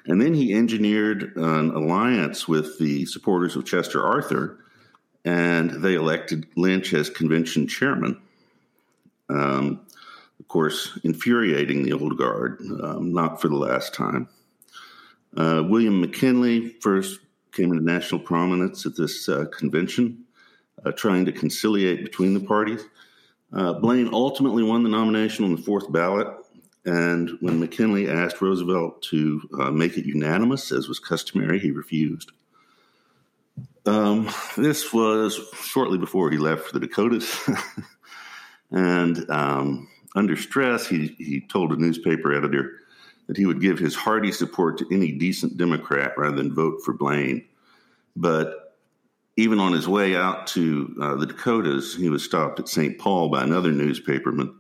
And 0.07 0.21
then 0.21 0.35
he 0.35 0.55
engineered 0.55 1.37
an 1.37 1.71
alliance 1.71 2.49
with 2.49 2.79
the 2.79 3.05
supporters 3.07 3.57
of 3.57 3.67
Chester 3.67 4.05
Arthur 4.05 4.59
and 5.25 5.71
they 5.83 5.95
elected 5.95 6.47
Lynch 6.57 6.95
as 6.95 7.11
convention 7.11 7.67
chairman. 7.67 8.21
Um, 9.29 9.81
of 10.41 10.49
course, 10.49 10.99
infuriating 11.05 11.83
the 11.83 11.93
old 11.93 12.17
guard, 12.17 12.61
um, 12.83 13.13
not 13.13 13.41
for 13.41 13.49
the 13.49 13.57
last 13.57 13.93
time. 13.93 14.29
Uh, 15.37 15.63
William 15.67 16.01
McKinley 16.01 16.69
first 16.81 17.21
came 17.53 17.73
into 17.73 17.85
national 17.85 18.21
prominence 18.21 18.87
at 18.87 18.97
this 18.97 19.29
uh, 19.29 19.45
convention, 19.53 20.25
uh, 20.85 20.93
trying 20.93 21.27
to 21.27 21.33
conciliate 21.33 22.05
between 22.05 22.33
the 22.33 22.41
parties. 22.41 22.85
Uh, 23.53 23.75
Blaine 23.75 24.09
ultimately 24.13 24.63
won 24.63 24.83
the 24.83 24.89
nomination 24.89 25.45
on 25.45 25.55
the 25.55 25.61
fourth 25.61 25.91
ballot, 25.93 26.29
and 26.89 27.37
when 27.41 27.61
McKinley 27.61 28.09
asked 28.09 28.41
Roosevelt 28.41 29.03
to 29.03 29.43
uh, 29.61 29.71
make 29.71 29.99
it 29.99 30.07
unanimous, 30.07 30.73
as 30.73 30.89
was 30.89 30.99
customary, 30.99 31.59
he 31.59 31.71
refused. 31.71 32.33
Um, 33.85 34.31
this 34.57 34.91
was 34.91 35.39
shortly 35.63 35.99
before 35.99 36.31
he 36.31 36.39
left 36.39 36.63
for 36.63 36.79
the 36.79 36.87
Dakotas. 36.87 37.47
and 38.71 39.31
um, 39.31 39.89
under 40.17 40.35
stress, 40.35 40.87
he, 40.87 41.09
he 41.19 41.43
told 41.43 41.73
a 41.73 41.77
newspaper 41.77 42.33
editor 42.33 42.81
that 43.27 43.37
he 43.37 43.45
would 43.45 43.61
give 43.61 43.79
his 43.79 43.95
hearty 43.95 44.33
support 44.33 44.79
to 44.79 44.87
any 44.91 45.13
decent 45.13 45.59
Democrat 45.59 46.15
rather 46.17 46.37
than 46.37 46.55
vote 46.55 46.81
for 46.87 46.95
Blaine. 46.95 47.45
But 48.17 48.79
even 49.37 49.61
on 49.61 49.75
his 49.75 49.87
way 49.87 50.17
out 50.17 50.47
to 50.49 50.97
uh, 51.03 51.15
the 51.17 51.27
Dakotas, 51.27 51.95
he 51.95 52.09
was 52.09 52.25
stopped 52.25 52.59
at 52.59 52.69
St. 52.69 52.99
Paul 52.99 53.29
by 53.29 53.43
another 53.43 53.73
newspaperman. 53.73 54.55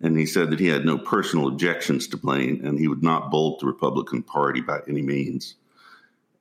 And 0.00 0.16
he 0.18 0.26
said 0.26 0.50
that 0.50 0.60
he 0.60 0.68
had 0.68 0.84
no 0.84 0.96
personal 0.96 1.48
objections 1.48 2.08
to 2.08 2.16
Blaine 2.16 2.64
and 2.64 2.78
he 2.78 2.88
would 2.88 3.02
not 3.02 3.30
bolt 3.30 3.60
the 3.60 3.66
Republican 3.66 4.22
Party 4.22 4.60
by 4.60 4.80
any 4.88 5.02
means 5.02 5.56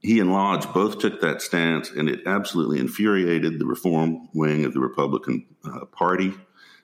he 0.02 0.20
and 0.20 0.32
Lodge 0.32 0.72
both 0.74 1.00
took 1.00 1.22
that 1.22 1.42
stance, 1.42 1.92
and 1.92 2.10
it 2.10 2.22
absolutely 2.26 2.80
infuriated 2.80 3.60
the 3.60 3.66
reform 3.66 4.30
wing 4.34 4.66
of 4.66 4.74
the 4.74 4.80
Republican 4.80 5.46
uh, 5.66 5.86
Party, 5.86 6.34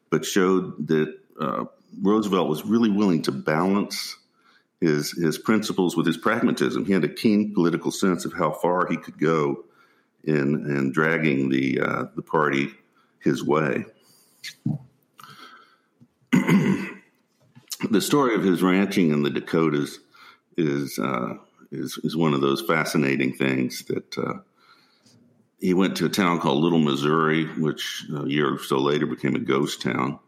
but 0.09 0.25
showed 0.25 0.87
that 0.87 1.17
uh, 1.39 1.65
Roosevelt 2.01 2.49
was 2.49 2.65
really 2.65 2.89
willing 2.89 3.21
to 3.23 3.31
balance 3.31 4.17
his 4.81 5.11
his 5.11 5.37
principles 5.37 5.95
with 5.95 6.05
his 6.05 6.17
pragmatism. 6.17 6.85
He 6.85 6.91
had 6.91 7.05
a 7.05 7.09
keen 7.09 7.53
political 7.53 7.91
sense 7.91 8.25
of 8.25 8.33
how 8.33 8.51
far 8.51 8.87
he 8.87 8.97
could 8.97 9.17
go 9.17 9.63
in 10.25 10.69
in 10.69 10.91
dragging 10.91 11.49
the 11.49 11.79
uh, 11.79 12.03
the 12.15 12.21
party 12.21 12.73
his 13.19 13.43
way. 13.43 13.85
The 17.91 18.01
story 18.01 18.35
of 18.35 18.43
his 18.43 18.63
ranching 18.63 19.11
in 19.11 19.23
the 19.23 19.29
Dakotas 19.29 19.99
is 20.57 20.97
uh, 20.97 21.35
is 21.71 21.99
is 22.03 22.15
one 22.15 22.33
of 22.33 22.41
those 22.41 22.61
fascinating 22.61 23.33
things 23.33 23.83
that 23.85 24.17
uh, 24.17 24.39
he 25.59 25.73
went 25.73 25.97
to 25.97 26.05
a 26.05 26.09
town 26.09 26.39
called 26.39 26.63
Little 26.63 26.79
Missouri, 26.79 27.45
which 27.45 28.05
a 28.15 28.27
year 28.27 28.53
or 28.53 28.59
so 28.59 28.77
later 28.77 29.05
became 29.05 29.35
a 29.35 29.39
ghost 29.39 29.81
town. 29.81 30.19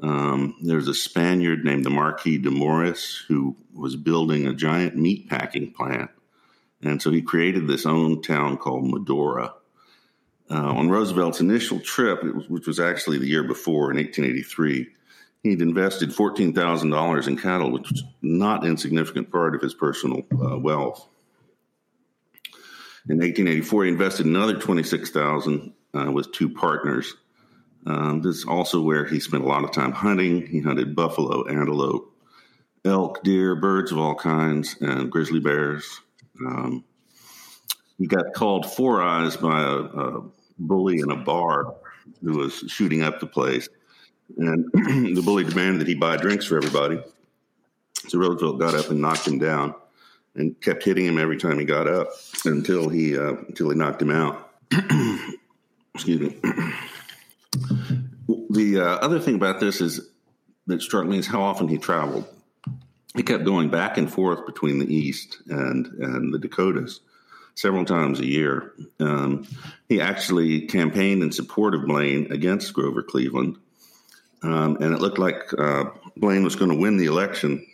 Um, 0.00 0.56
there's 0.62 0.88
a 0.88 0.94
Spaniard 0.94 1.64
named 1.64 1.84
the 1.84 1.90
Marquis 1.90 2.38
de 2.38 2.50
Morès 2.50 3.18
who 3.26 3.56
was 3.74 3.96
building 3.96 4.46
a 4.46 4.54
giant 4.54 4.96
meat 4.96 5.28
packing 5.28 5.72
plant, 5.72 6.10
and 6.82 7.02
so 7.02 7.10
he 7.10 7.22
created 7.22 7.66
this 7.66 7.86
own 7.86 8.22
town 8.22 8.56
called 8.56 8.88
Medora. 8.88 9.54
Uh, 10.50 10.54
on 10.54 10.88
Roosevelt's 10.88 11.40
initial 11.40 11.78
trip, 11.78 12.22
which 12.48 12.66
was 12.66 12.80
actually 12.80 13.18
the 13.18 13.26
year 13.26 13.42
before 13.42 13.90
in 13.90 13.98
1883, 13.98 14.86
He'd 15.42 15.62
invested 15.62 16.10
$14,000 16.10 17.28
in 17.28 17.36
cattle, 17.36 17.70
which 17.70 17.90
was 17.90 18.04
not 18.22 18.66
insignificant 18.66 19.30
part 19.30 19.54
of 19.54 19.62
his 19.62 19.74
personal 19.74 20.22
uh, 20.32 20.58
wealth. 20.58 21.08
In 23.08 23.18
1884, 23.18 23.84
he 23.84 23.90
invested 23.90 24.26
another 24.26 24.58
26000 24.58 25.72
uh, 25.94 26.12
with 26.12 26.32
two 26.32 26.50
partners. 26.50 27.14
Um, 27.86 28.20
this 28.20 28.36
is 28.36 28.44
also 28.44 28.82
where 28.82 29.04
he 29.06 29.20
spent 29.20 29.44
a 29.44 29.46
lot 29.46 29.64
of 29.64 29.72
time 29.72 29.92
hunting. 29.92 30.46
He 30.46 30.60
hunted 30.60 30.94
buffalo, 30.94 31.46
antelope, 31.46 32.12
elk, 32.84 33.22
deer, 33.22 33.54
birds 33.54 33.92
of 33.92 33.98
all 33.98 34.14
kinds, 34.14 34.76
and 34.80 35.10
grizzly 35.10 35.40
bears. 35.40 36.00
Um, 36.44 36.84
he 37.96 38.06
got 38.06 38.34
called 38.34 38.70
Four 38.70 39.00
Eyes 39.00 39.36
by 39.36 39.62
a, 39.62 39.76
a 39.76 40.22
bully 40.58 40.98
in 40.98 41.10
a 41.10 41.16
bar 41.16 41.74
who 42.22 42.38
was 42.38 42.64
shooting 42.68 43.02
up 43.02 43.20
the 43.20 43.26
place. 43.26 43.68
And 44.36 44.66
the 45.16 45.22
bully 45.24 45.44
demanded 45.44 45.80
that 45.80 45.88
he 45.88 45.94
buy 45.94 46.16
drinks 46.16 46.46
for 46.46 46.56
everybody. 46.56 47.00
So 48.08 48.18
Roosevelt 48.18 48.58
got 48.58 48.74
up 48.74 48.90
and 48.90 49.00
knocked 49.00 49.26
him 49.26 49.38
down 49.38 49.74
and 50.34 50.60
kept 50.60 50.84
hitting 50.84 51.06
him 51.06 51.18
every 51.18 51.36
time 51.36 51.58
he 51.58 51.64
got 51.64 51.88
up 51.88 52.08
until 52.44 52.88
he 52.88 53.16
uh, 53.18 53.34
until 53.48 53.70
he 53.70 53.76
knocked 53.76 54.02
him 54.02 54.10
out. 54.10 54.50
Excuse 55.94 56.20
me. 56.20 56.36
the 58.50 58.80
uh, 58.80 58.96
other 59.04 59.18
thing 59.18 59.34
about 59.34 59.60
this 59.60 59.80
is 59.80 60.08
that 60.66 60.82
struck 60.82 61.06
me 61.06 61.18
is 61.18 61.26
how 61.26 61.42
often 61.42 61.66
he 61.66 61.78
traveled. 61.78 62.26
he 63.16 63.22
kept 63.22 63.44
going 63.44 63.68
back 63.70 63.98
and 63.98 64.12
forth 64.12 64.46
between 64.46 64.78
the 64.78 64.94
East 64.94 65.38
and 65.48 65.86
and 65.86 66.32
the 66.32 66.38
Dakotas 66.38 67.00
several 67.58 67.84
times 67.84 68.20
a 68.20 68.26
year. 68.26 68.72
Um, 69.00 69.46
he 69.88 70.00
actually 70.00 70.66
campaigned 70.66 71.24
in 71.24 71.32
support 71.32 71.74
of 71.74 71.86
Blaine 71.86 72.30
against 72.30 72.72
Grover 72.72 73.02
Cleveland, 73.02 73.56
um, 74.42 74.76
and 74.80 74.94
it 74.94 75.00
looked 75.00 75.18
like 75.18 75.52
uh, 75.58 75.84
Blaine 76.16 76.44
was 76.44 76.56
going 76.56 76.70
to 76.70 76.76
win 76.76 76.96
the 76.96 77.06
election 77.06 77.66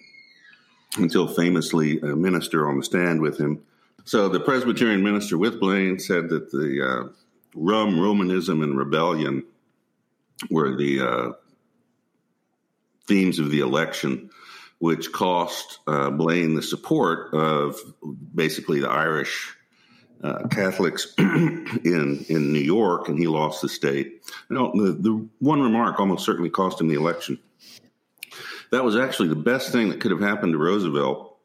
until 0.97 1.26
famously 1.26 2.00
a 2.00 2.16
minister 2.16 2.68
on 2.68 2.78
the 2.78 2.85
stand 2.85 3.21
with 3.21 3.38
him. 3.38 3.62
So 4.04 4.28
the 4.28 4.40
Presbyterian 4.40 5.02
minister 5.02 5.38
with 5.38 5.61
Blaine 5.61 5.99
said 5.99 6.28
that 6.28 6.50
the 6.50 6.87
uh, 6.87 7.09
rum, 7.54 7.99
Romanism, 7.99 8.62
and 8.62 8.76
rebellion 8.76 9.44
were 10.50 10.76
the 10.76 11.00
uh, 11.00 11.33
themes 13.06 13.38
of 13.38 13.50
the 13.50 13.61
election, 13.61 14.30
which 14.78 15.12
cost 15.12 15.80
uh, 15.87 16.11
Blaine 16.11 16.54
the 16.54 16.62
support 16.62 17.33
of 17.33 17.76
basically 18.35 18.80
the 18.80 18.90
Irish 18.90 19.56
uh, 20.25 20.49
Catholics 20.49 21.14
in 21.19 22.25
in 22.28 22.52
New 22.52 22.61
York, 22.61 23.09
and 23.09 23.19
he 23.19 23.26
lost 23.26 23.61
the 23.61 23.69
state. 23.69 24.23
You 24.49 24.57
know, 24.57 24.73
the, 24.75 24.93
the 24.93 25.28
one 25.40 25.61
remark 25.61 26.00
almost 26.00 26.25
certainly 26.25 26.49
cost 26.49 26.81
him 26.81 26.88
the 26.88 26.95
election. 26.95 27.38
That 28.73 28.85
was 28.85 28.97
actually 28.97 29.28
the 29.28 29.37
best 29.37 29.71
thing 29.71 29.90
that 29.90 30.00
could 30.00 30.11
have 30.11 30.23
happened 30.23 30.54
to 30.54 30.59
Roosevelt, 30.59 31.37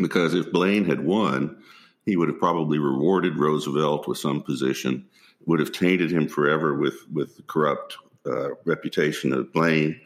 because 0.00 0.34
if 0.34 0.52
Blaine 0.52 0.84
had 0.84 1.02
won, 1.04 1.62
he 2.04 2.16
would 2.16 2.28
have 2.28 2.38
probably 2.38 2.78
rewarded 2.78 3.38
Roosevelt 3.38 4.06
with 4.06 4.18
some 4.18 4.42
position, 4.42 5.06
would 5.46 5.58
have 5.58 5.72
tainted 5.72 6.12
him 6.12 6.28
forever 6.28 6.74
with 6.74 7.06
with 7.10 7.36
the 7.38 7.42
corrupt 7.44 7.96
uh, 8.26 8.50
reputation 8.66 9.32
of 9.32 9.50
Blaine. 9.54 9.98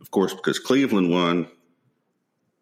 Of 0.00 0.10
course, 0.10 0.32
because 0.32 0.58
Cleveland 0.58 1.10
won, 1.10 1.48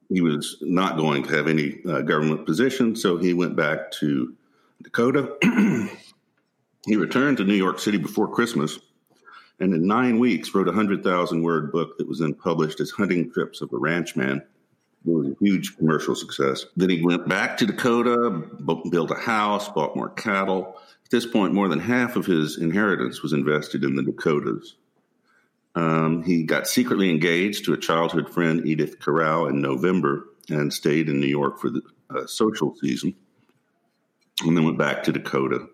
he 0.08 0.20
was 0.20 0.56
not 0.62 0.96
going 0.96 1.22
to 1.22 1.36
have 1.36 1.46
any 1.46 1.78
uh, 1.88 2.00
government 2.00 2.44
position, 2.44 2.96
so 2.96 3.18
he 3.18 3.34
went 3.34 3.54
back 3.54 3.92
to 3.92 4.34
Dakota. 4.82 5.36
he 6.86 6.96
returned 6.96 7.38
to 7.38 7.44
New 7.44 7.54
York 7.54 7.78
City 7.78 7.98
before 7.98 8.28
Christmas 8.28 8.78
and 9.60 9.72
in 9.72 9.86
nine 9.86 10.18
weeks 10.18 10.54
wrote 10.54 10.68
a 10.68 10.72
100,000 10.72 11.42
word 11.42 11.70
book 11.70 11.98
that 11.98 12.08
was 12.08 12.18
then 12.18 12.34
published 12.34 12.80
as 12.80 12.90
Hunting 12.90 13.32
Trips 13.32 13.60
of 13.60 13.72
a 13.72 13.76
Ranchman. 13.76 14.38
It 14.38 15.10
was 15.10 15.28
a 15.28 15.36
huge 15.40 15.76
commercial 15.76 16.14
success. 16.14 16.66
Then 16.76 16.90
he 16.90 17.02
went 17.02 17.28
back 17.28 17.58
to 17.58 17.66
Dakota, 17.66 18.42
built 18.90 19.10
a 19.10 19.14
house, 19.14 19.68
bought 19.68 19.96
more 19.96 20.08
cattle. 20.08 20.76
At 21.04 21.10
this 21.10 21.26
point, 21.26 21.52
more 21.52 21.68
than 21.68 21.80
half 21.80 22.16
of 22.16 22.26
his 22.26 22.58
inheritance 22.58 23.22
was 23.22 23.32
invested 23.32 23.84
in 23.84 23.96
the 23.96 24.02
Dakotas. 24.02 24.76
Um, 25.74 26.22
he 26.22 26.44
got 26.44 26.66
secretly 26.66 27.10
engaged 27.10 27.64
to 27.64 27.74
a 27.74 27.78
childhood 27.78 28.32
friend, 28.32 28.66
Edith 28.66 29.00
Carow, 29.00 29.46
in 29.46 29.60
November 29.60 30.28
and 30.48 30.72
stayed 30.72 31.08
in 31.08 31.20
New 31.20 31.26
York 31.26 31.58
for 31.58 31.70
the 31.70 31.82
uh, 32.10 32.26
social 32.26 32.74
season 32.76 33.14
and 34.42 34.56
then 34.56 34.64
went 34.64 34.78
back 34.78 35.04
to 35.04 35.12
Dakota. 35.12 35.68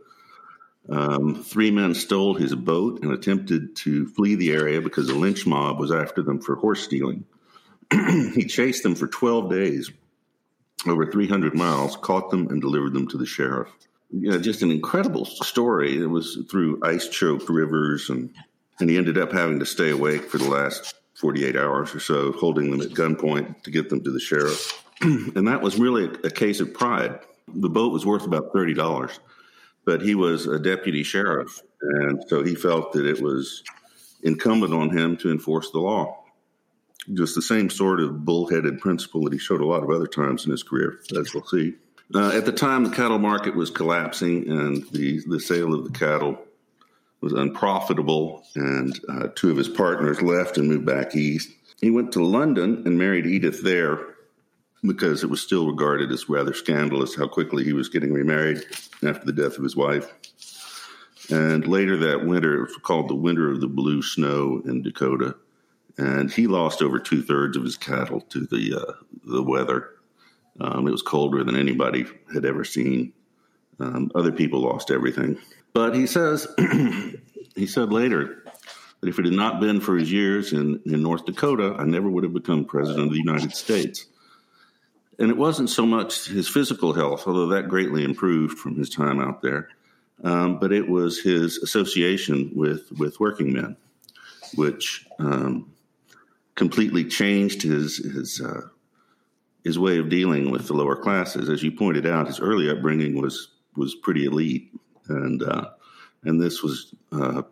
Um, 0.89 1.43
three 1.43 1.71
men 1.71 1.95
stole 1.95 2.35
his 2.35 2.55
boat 2.55 3.03
and 3.03 3.13
attempted 3.13 3.77
to 3.77 4.07
flee 4.07 4.35
the 4.35 4.53
area 4.53 4.81
because 4.81 5.09
a 5.09 5.15
lynch 5.15 5.47
mob 5.47 5.79
was 5.79 5.93
after 5.93 6.23
them 6.23 6.41
for 6.41 6.57
horse 6.57 6.83
stealing. 6.83 7.25
he 8.35 8.45
chased 8.45 8.83
them 8.83 8.95
for 8.95 9.07
12 9.07 9.51
days, 9.51 9.91
over 10.87 11.11
300 11.11 11.55
miles, 11.55 11.97
caught 11.97 12.31
them, 12.31 12.49
and 12.49 12.61
delivered 12.61 12.93
them 12.93 13.07
to 13.09 13.19
the 13.19 13.27
sheriff. 13.27 13.69
You 14.11 14.31
know, 14.31 14.39
just 14.39 14.63
an 14.63 14.71
incredible 14.71 15.25
story. 15.25 15.97
It 15.99 16.07
was 16.07 16.39
through 16.51 16.81
ice 16.83 17.09
choked 17.09 17.49
rivers, 17.49 18.11
and, 18.11 18.33
and 18.81 18.91
he 18.91 18.97
ended 18.97 19.19
up 19.19 19.33
having 19.33 19.61
to 19.61 19.67
stay 19.67 19.91
awake 19.91 20.25
for 20.25 20.39
the 20.39 20.49
last 20.49 20.95
48 21.15 21.55
hours 21.55 21.95
or 21.95 22.01
so, 22.01 22.33
holding 22.33 22.71
them 22.71 22.81
at 22.81 22.89
gunpoint 22.89 23.63
to 23.63 23.71
get 23.71 23.91
them 23.91 24.03
to 24.03 24.11
the 24.11 24.19
sheriff. 24.19 24.85
and 25.01 25.47
that 25.47 25.63
was 25.63 25.79
really 25.79 26.07
a, 26.07 26.27
a 26.27 26.31
case 26.31 26.61
of 26.61 26.75
pride. 26.75 27.21
The 27.55 27.69
boat 27.69 27.93
was 27.93 28.07
worth 28.07 28.27
about 28.27 28.53
$30 28.53 29.19
but 29.85 30.03
he 30.03 30.15
was 30.15 30.47
a 30.47 30.59
deputy 30.59 31.03
sheriff, 31.03 31.61
and 31.83 32.23
so 32.29 32.43
he 32.43 32.55
felt 32.55 32.93
that 32.93 33.07
it 33.07 33.21
was 33.21 33.63
incumbent 34.23 34.75
on 34.75 34.97
him 34.97 35.17
to 35.17 35.31
enforce 35.31 35.71
the 35.71 35.81
law. 35.81 36.23
Just 37.15 37.35
the 37.35 37.43
same 37.43 37.71
sort 37.71 38.01
of 38.01 38.25
bullheaded 38.25 38.79
principle 38.81 39.25
that 39.25 39.33
he 39.33 39.39
showed 39.39 39.61
a 39.61 39.67
lot 39.67 39.83
of 39.83 39.91
other 39.91 40.07
times 40.07 40.45
in 40.45 40.51
his 40.51 40.63
career, 40.63 41.01
as 41.19 41.33
we'll 41.33 41.45
see. 41.45 41.75
Uh, 42.15 42.31
at 42.31 42.45
the 42.45 42.53
time, 42.53 42.85
the 42.85 42.95
cattle 42.95 43.19
market 43.19 43.57
was 43.57 43.71
collapsing, 43.71 44.49
and 44.51 44.87
the, 44.91 45.23
the 45.27 45.41
sale 45.41 45.73
of 45.75 45.85
the 45.85 45.99
cattle 45.99 46.39
was 47.21 47.33
unprofitable, 47.33 48.45
and 48.55 49.01
uh, 49.09 49.29
two 49.35 49.51
of 49.51 49.57
his 49.57 49.69
partners 49.69 50.21
left 50.21 50.59
and 50.59 50.69
moved 50.69 50.87
back 50.87 51.15
east. 51.15 51.51
He 51.81 51.91
went 51.91 52.13
to 52.13 52.25
London 52.25 52.83
and 52.85 52.99
married 52.99 53.27
Edith 53.27 53.63
there, 53.63 53.99
because 54.83 55.23
it 55.23 55.31
was 55.31 55.41
still 55.41 55.67
regarded 55.67 56.11
as 56.11 56.29
rather 56.29 56.55
scandalous 56.55 57.15
how 57.15 57.29
quickly 57.29 57.65
he 57.65 57.73
was 57.73 57.89
getting 57.89 58.13
remarried 58.13 58.65
after 59.07 59.25
the 59.27 59.33
death 59.33 59.59
of 59.59 59.65
his 59.65 59.77
wife. 59.77 60.13
And 61.31 61.67
later 61.67 61.97
that 61.99 62.25
winter, 62.27 62.57
it 62.57 62.69
was 62.69 62.77
called 62.83 63.09
the 63.09 63.15
Winter 63.15 63.51
of 63.51 63.61
the 63.61 63.69
Blue 63.69 64.03
Snow 64.03 64.63
in 64.65 64.83
Dakota. 64.83 65.37
And 65.99 66.33
he 66.33 66.47
lost 66.47 66.83
over 66.83 66.99
two 66.99 67.23
thirds 67.23 67.57
of 67.57 67.63
his 67.63 67.77
cattle 67.77 68.23
to 68.23 68.47
the 68.47 68.75
uh, 68.75 68.93
the 69.25 69.43
weather. 69.43 69.91
Um, 70.61 70.89
it 70.89 70.91
was 70.91 71.03
colder 71.03 71.45
than 71.45 71.57
anybody 71.57 72.07
had 72.33 72.45
ever 72.45 72.65
seen. 72.65 73.13
Um, 73.79 74.11
other 74.15 74.33
people 74.33 74.61
lost 74.61 74.91
everything. 74.91 75.39
But 75.73 75.95
he 75.95 76.07
says, 76.07 76.49
he 77.55 77.67
said 77.67 77.93
later 77.93 78.45
that 79.01 79.09
if 79.09 79.19
it 79.19 79.25
had 79.25 79.35
not 79.35 79.61
been 79.61 79.81
for 79.81 79.97
his 79.97 80.11
years 80.11 80.53
in, 80.53 80.81
in 80.85 81.03
North 81.03 81.25
Dakota, 81.27 81.77
I 81.79 81.85
never 81.85 82.09
would 82.11 82.25
have 82.25 82.35
become 82.35 82.65
president 82.65 83.07
of 83.07 83.13
the 83.13 83.19
United 83.19 83.55
States 83.55 84.07
and 85.21 85.31
it 85.31 85.37
wasn't 85.37 85.69
so 85.69 85.85
much 85.85 86.27
his 86.27 86.49
physical 86.49 86.95
health, 86.95 87.25
although 87.27 87.47
that 87.49 87.69
greatly 87.69 88.03
improved 88.03 88.59
from 88.59 88.77
his 88.77 88.89
time 88.89 89.21
out 89.21 89.43
there, 89.43 89.69
um, 90.25 90.59
but 90.59 90.73
it 90.73 90.89
was 90.89 91.21
his 91.21 91.59
association 91.59 92.51
with 92.55 92.91
with 92.99 93.21
working 93.21 93.53
men, 93.53 93.77
which 94.55 95.07
um, 95.19 95.71
completely 96.55 97.05
changed 97.05 97.63
his 97.63 97.99
his 97.99 98.41
uh, 98.41 98.63
his 99.63 99.79
way 99.79 99.99
of 99.99 100.09
dealing 100.09 100.51
with 100.51 100.67
the 100.67 100.75
lower 100.75 100.97
classes. 100.97 101.51
As 101.51 101.63
you 101.63 101.71
pointed 101.71 102.07
out, 102.07 102.27
his 102.27 102.41
early 102.41 102.71
upbringing 102.71 103.21
was 103.21 103.49
was 103.77 103.95
pretty 103.95 104.25
elite, 104.25 104.73
and 105.09 105.43
uh, 105.43 105.69
and 106.25 106.41
this 106.41 106.63
was 106.63 106.95
uh, 107.13 107.43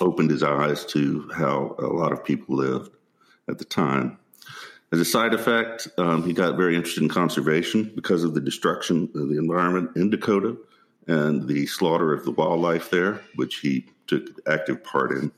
opened 0.00 0.30
his 0.30 0.42
eyes 0.42 0.86
to 0.86 1.30
how 1.36 1.76
a 1.78 1.86
lot 1.86 2.12
of 2.12 2.24
people 2.24 2.56
lived 2.56 2.92
at 3.48 3.58
the 3.58 3.64
time. 3.64 4.18
As 4.90 5.00
a 5.00 5.04
side 5.04 5.34
effect, 5.34 5.88
um, 5.98 6.22
he 6.22 6.32
got 6.32 6.56
very 6.56 6.74
interested 6.74 7.02
in 7.02 7.10
conservation 7.10 7.92
because 7.94 8.24
of 8.24 8.34
the 8.34 8.40
destruction 8.40 9.10
of 9.14 9.28
the 9.28 9.38
environment 9.38 9.90
in 9.96 10.08
Dakota 10.08 10.56
and 11.06 11.46
the 11.46 11.66
slaughter 11.66 12.14
of 12.14 12.24
the 12.24 12.30
wildlife 12.30 12.90
there, 12.90 13.20
which 13.34 13.56
he 13.56 13.86
took 14.06 14.24
active 14.46 14.82
part 14.82 15.12
in. 15.12 15.30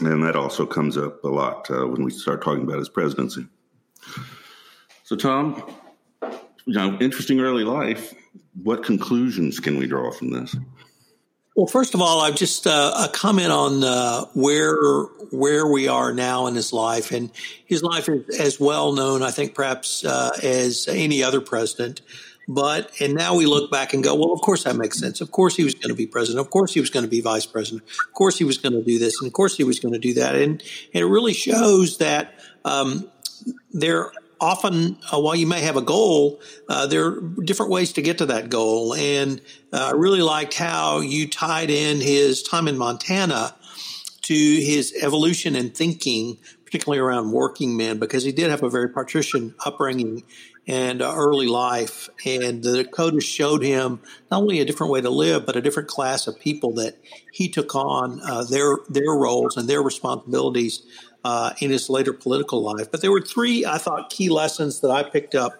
And 0.00 0.22
that 0.24 0.36
also 0.36 0.66
comes 0.66 0.96
up 0.96 1.22
a 1.24 1.28
lot 1.28 1.70
uh, 1.70 1.86
when 1.86 2.04
we 2.04 2.10
start 2.10 2.42
talking 2.42 2.64
about 2.64 2.78
his 2.78 2.88
presidency. 2.88 3.46
So, 5.04 5.16
Tom, 5.16 5.62
you 6.66 6.74
know, 6.74 6.96
interesting 7.00 7.40
early 7.40 7.64
life. 7.64 8.14
What 8.62 8.84
conclusions 8.84 9.60
can 9.60 9.78
we 9.78 9.86
draw 9.86 10.10
from 10.10 10.30
this? 10.30 10.54
Well, 11.54 11.66
first 11.66 11.92
of 11.92 12.00
all, 12.00 12.22
I've 12.22 12.34
just 12.34 12.66
uh, 12.66 12.94
a 12.96 13.08
comment 13.08 13.52
on 13.52 13.84
uh, 13.84 14.24
where 14.32 14.74
where 15.30 15.66
we 15.66 15.86
are 15.86 16.12
now 16.14 16.46
in 16.46 16.54
his 16.54 16.72
life, 16.72 17.12
and 17.12 17.30
his 17.66 17.82
life 17.82 18.08
is 18.08 18.40
as 18.40 18.58
well 18.58 18.92
known, 18.92 19.22
I 19.22 19.30
think, 19.30 19.54
perhaps 19.54 20.02
uh, 20.02 20.30
as 20.42 20.88
any 20.88 21.22
other 21.22 21.42
president. 21.42 22.00
But 22.48 22.90
and 23.02 23.14
now 23.14 23.36
we 23.36 23.44
look 23.44 23.70
back 23.70 23.92
and 23.92 24.02
go, 24.02 24.14
well, 24.14 24.32
of 24.32 24.40
course 24.40 24.64
that 24.64 24.76
makes 24.76 24.98
sense. 24.98 25.20
Of 25.20 25.30
course 25.30 25.54
he 25.54 25.62
was 25.62 25.74
going 25.74 25.90
to 25.90 25.94
be 25.94 26.06
president. 26.06 26.40
Of 26.40 26.50
course 26.50 26.72
he 26.72 26.80
was 26.80 26.88
going 26.88 27.04
to 27.04 27.10
be 27.10 27.20
vice 27.20 27.44
president. 27.44 27.82
Of 27.82 28.14
course 28.14 28.38
he 28.38 28.44
was 28.44 28.56
going 28.56 28.72
to 28.72 28.82
do 28.82 28.98
this, 28.98 29.20
and 29.20 29.26
of 29.26 29.34
course 29.34 29.54
he 29.54 29.64
was 29.64 29.78
going 29.78 29.92
to 29.92 30.00
do 30.00 30.14
that. 30.14 30.34
And, 30.34 30.62
and 30.94 31.02
it 31.02 31.06
really 31.06 31.34
shows 31.34 31.98
that 31.98 32.32
um, 32.64 33.10
there 33.72 34.10
often, 34.42 34.98
uh, 35.12 35.20
while 35.20 35.36
you 35.36 35.46
may 35.46 35.60
have 35.60 35.76
a 35.76 35.82
goal, 35.82 36.40
uh, 36.68 36.86
there 36.86 37.06
are 37.06 37.20
different 37.44 37.70
ways 37.70 37.92
to 37.92 38.02
get 38.02 38.18
to 38.18 38.26
that 38.26 38.50
goal. 38.50 38.94
And 38.94 39.40
uh, 39.72 39.86
I 39.86 39.90
really 39.92 40.20
liked 40.20 40.54
how 40.54 41.00
you 41.00 41.28
tied 41.28 41.70
in 41.70 42.00
his 42.00 42.42
time 42.42 42.66
in 42.66 42.76
Montana 42.76 43.54
to 44.22 44.34
his 44.34 44.94
evolution 45.00 45.54
in 45.56 45.70
thinking, 45.70 46.38
particularly 46.64 47.00
around 47.00 47.32
working 47.32 47.76
men, 47.76 47.98
because 47.98 48.24
he 48.24 48.32
did 48.32 48.50
have 48.50 48.62
a 48.62 48.70
very 48.70 48.88
patrician 48.88 49.54
upbringing 49.64 50.24
and 50.66 51.02
uh, 51.02 51.12
early 51.14 51.46
life. 51.46 52.08
And 52.24 52.62
the 52.62 52.82
Dakotas 52.84 53.24
showed 53.24 53.62
him 53.62 54.00
not 54.30 54.42
only 54.42 54.60
a 54.60 54.64
different 54.64 54.92
way 54.92 55.00
to 55.00 55.10
live, 55.10 55.46
but 55.46 55.56
a 55.56 55.62
different 55.62 55.88
class 55.88 56.26
of 56.26 56.38
people 56.40 56.74
that 56.74 56.98
he 57.32 57.48
took 57.48 57.74
on 57.74 58.20
uh, 58.24 58.44
their 58.44 58.78
their 58.88 59.12
roles 59.12 59.56
and 59.56 59.68
their 59.68 59.82
responsibilities 59.82 60.82
uh, 61.24 61.52
in 61.60 61.70
his 61.70 61.88
later 61.88 62.12
political 62.12 62.62
life. 62.62 62.90
But 62.90 63.00
there 63.00 63.12
were 63.12 63.20
three, 63.20 63.64
I 63.64 63.78
thought, 63.78 64.10
key 64.10 64.28
lessons 64.28 64.80
that 64.80 64.90
I 64.90 65.02
picked 65.02 65.34
up 65.34 65.54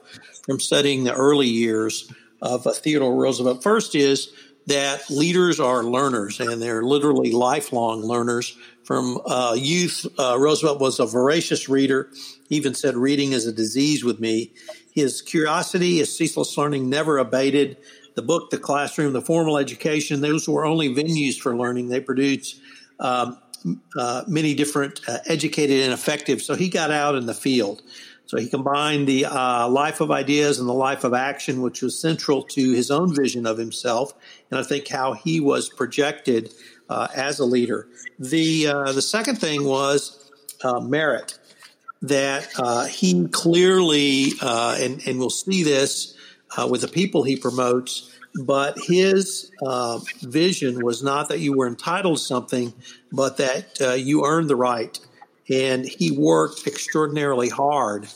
from 0.45 0.61
studying 0.61 1.05
the 1.05 1.15
early 1.15 1.47
years 1.49 2.11
of 2.41 2.67
uh, 2.67 2.73
Theodore 2.73 3.15
Roosevelt. 3.15 3.63
First 3.63 3.95
is 3.95 4.33
that 4.67 5.11
leaders 5.11 5.59
are 5.61 5.83
learners, 5.83 6.41
and 6.41 6.63
they're 6.63 6.83
literally 6.83 7.33
lifelong 7.33 8.03
learners 8.03 8.57
From 8.85 9.21
uh, 9.27 9.55
youth, 9.57 10.07
uh, 10.19 10.37
Roosevelt 10.39 10.81
was 10.81 10.99
a 10.99 11.07
voracious 11.07 11.69
reader. 11.69 12.11
He 12.49 12.57
even 12.57 12.75
said, 12.75 12.97
"Reading 12.97 13.33
is 13.33 13.47
a 13.47 13.53
disease 13.53 14.05
with 14.05 14.19
me." 14.21 14.53
His 14.93 15.23
curiosity, 15.23 15.99
his 15.99 16.15
ceaseless 16.17 16.57
learning, 16.59 16.91
never 16.91 17.19
abated. 17.19 17.77
The 18.15 18.23
book, 18.23 18.51
the 18.51 18.59
classroom, 18.59 19.13
the 19.13 19.23
formal 19.23 19.57
education; 19.57 20.21
those 20.21 20.49
were 20.49 20.65
only 20.65 20.93
venues 20.95 21.39
for 21.39 21.57
learning. 21.57 21.89
They 21.89 22.01
produced 22.01 22.61
um, 22.99 23.39
uh, 23.97 24.25
many 24.27 24.55
different 24.55 25.01
uh, 25.09 25.19
educated 25.27 25.83
and 25.83 25.93
effective. 25.93 26.43
So 26.43 26.55
he 26.55 26.69
got 26.69 26.91
out 26.91 27.15
in 27.15 27.27
the 27.27 27.35
field. 27.35 27.83
So 28.27 28.39
he 28.39 28.49
combined 28.49 29.07
the 29.07 29.27
uh, 29.27 29.69
life 29.69 30.01
of 30.01 30.11
ideas 30.11 30.59
and 30.59 30.67
the 30.67 30.73
life 30.73 31.05
of 31.05 31.13
action, 31.13 31.61
which 31.61 31.83
was 31.83 32.01
central 32.01 32.43
to 32.45 32.73
his 32.73 32.91
own 32.91 33.15
vision 33.15 33.47
of 33.47 33.59
himself, 33.59 34.15
and 34.51 34.59
I 34.59 34.63
think 34.63 34.89
how 34.89 35.13
he 35.13 35.39
was 35.39 35.69
projected 35.69 36.51
uh, 36.89 37.09
as 37.15 37.41
a 37.41 37.45
leader. 37.45 37.89
The 38.19 38.69
uh, 38.69 38.93
the 38.93 39.03
second 39.03 39.37
thing 39.37 39.65
was 39.65 40.31
uh, 40.65 40.81
merit 40.81 41.39
that 42.03 42.89
he 42.89 43.29
clearly, 43.29 44.33
and 44.41 45.07
and 45.07 45.19
we'll 45.19 45.31
see 45.31 45.63
this 45.63 46.17
with 46.69 46.81
the 46.81 46.89
people 46.89 47.23
he 47.23 47.37
promotes. 47.37 48.09
But 48.35 48.79
his 48.79 49.51
vision 50.23 50.85
was 50.85 51.03
not 51.03 51.29
that 51.29 51.41
you 51.41 51.57
were 51.57 51.67
entitled 51.67 52.17
to 52.17 52.23
something, 52.23 52.73
but 53.13 53.37
that 53.37 54.01
you 54.01 54.25
earned 54.25 54.49
the 54.49 54.57
right 54.57 54.99
and 55.51 55.85
he 55.85 56.11
worked 56.11 56.67
extraordinarily 56.67 57.49
hard. 57.49 58.09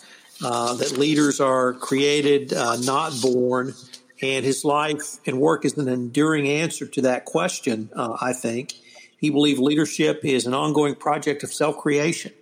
Uh, 0.44 0.74
that 0.74 0.98
leaders 0.98 1.40
are 1.40 1.72
created, 1.72 2.52
uh, 2.52 2.76
not 2.76 3.10
born, 3.22 3.72
and 4.20 4.44
his 4.44 4.66
life 4.66 5.16
and 5.24 5.40
work 5.40 5.64
is 5.64 5.78
an 5.78 5.88
enduring 5.88 6.46
answer 6.46 6.86
to 6.86 7.00
that 7.00 7.24
question. 7.24 7.88
Uh, 7.96 8.18
I 8.20 8.34
think 8.34 8.74
he 9.18 9.30
believed 9.30 9.58
leadership 9.58 10.20
is 10.26 10.44
an 10.44 10.52
ongoing 10.52 10.94
project 10.94 11.42
of 11.42 11.50
self 11.54 11.78
creation, 11.78 12.32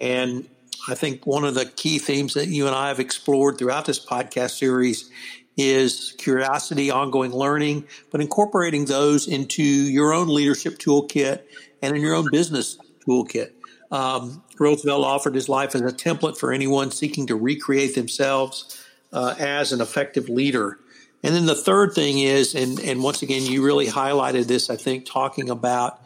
and 0.00 0.48
I 0.88 0.96
think 0.96 1.24
one 1.24 1.44
of 1.44 1.54
the 1.54 1.66
key 1.66 2.00
themes 2.00 2.34
that 2.34 2.48
you 2.48 2.66
and 2.66 2.74
I 2.74 2.88
have 2.88 2.98
explored 2.98 3.58
throughout 3.58 3.84
this 3.84 4.04
podcast 4.04 4.58
series 4.58 5.08
is 5.56 6.14
curiosity, 6.18 6.90
ongoing 6.90 7.32
learning, 7.32 7.86
but 8.10 8.20
incorporating 8.20 8.84
those 8.84 9.26
into 9.26 9.62
your 9.62 10.12
own 10.12 10.28
leadership 10.28 10.78
toolkit 10.78 11.42
and 11.82 11.96
in 11.96 12.02
your 12.02 12.14
own 12.14 12.28
business 12.30 12.78
toolkit. 13.06 13.52
Um, 13.90 14.42
Roosevelt 14.58 15.04
offered 15.04 15.34
his 15.34 15.48
life 15.48 15.74
as 15.74 15.80
a 15.80 15.86
template 15.86 16.36
for 16.36 16.52
anyone 16.52 16.90
seeking 16.90 17.26
to 17.28 17.36
recreate 17.36 17.94
themselves 17.94 18.82
uh, 19.12 19.34
as 19.38 19.72
an 19.72 19.80
effective 19.80 20.28
leader. 20.28 20.78
And 21.22 21.34
then 21.34 21.46
the 21.46 21.54
third 21.54 21.94
thing 21.94 22.18
is, 22.18 22.54
and, 22.54 22.78
and 22.80 23.02
once 23.02 23.22
again, 23.22 23.42
you 23.42 23.64
really 23.64 23.86
highlighted 23.86 24.46
this, 24.46 24.70
I 24.70 24.76
think, 24.76 25.06
talking 25.06 25.50
about 25.50 26.00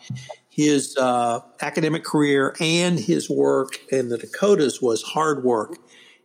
his 0.49 0.97
uh, 0.97 1.41
academic 1.61 2.05
career 2.05 2.55
and 2.61 2.99
his 2.99 3.29
work 3.29 3.81
in 3.91 4.09
the 4.09 4.19
Dakotas 4.19 4.81
was 4.81 5.03
hard 5.03 5.43
work. 5.43 5.77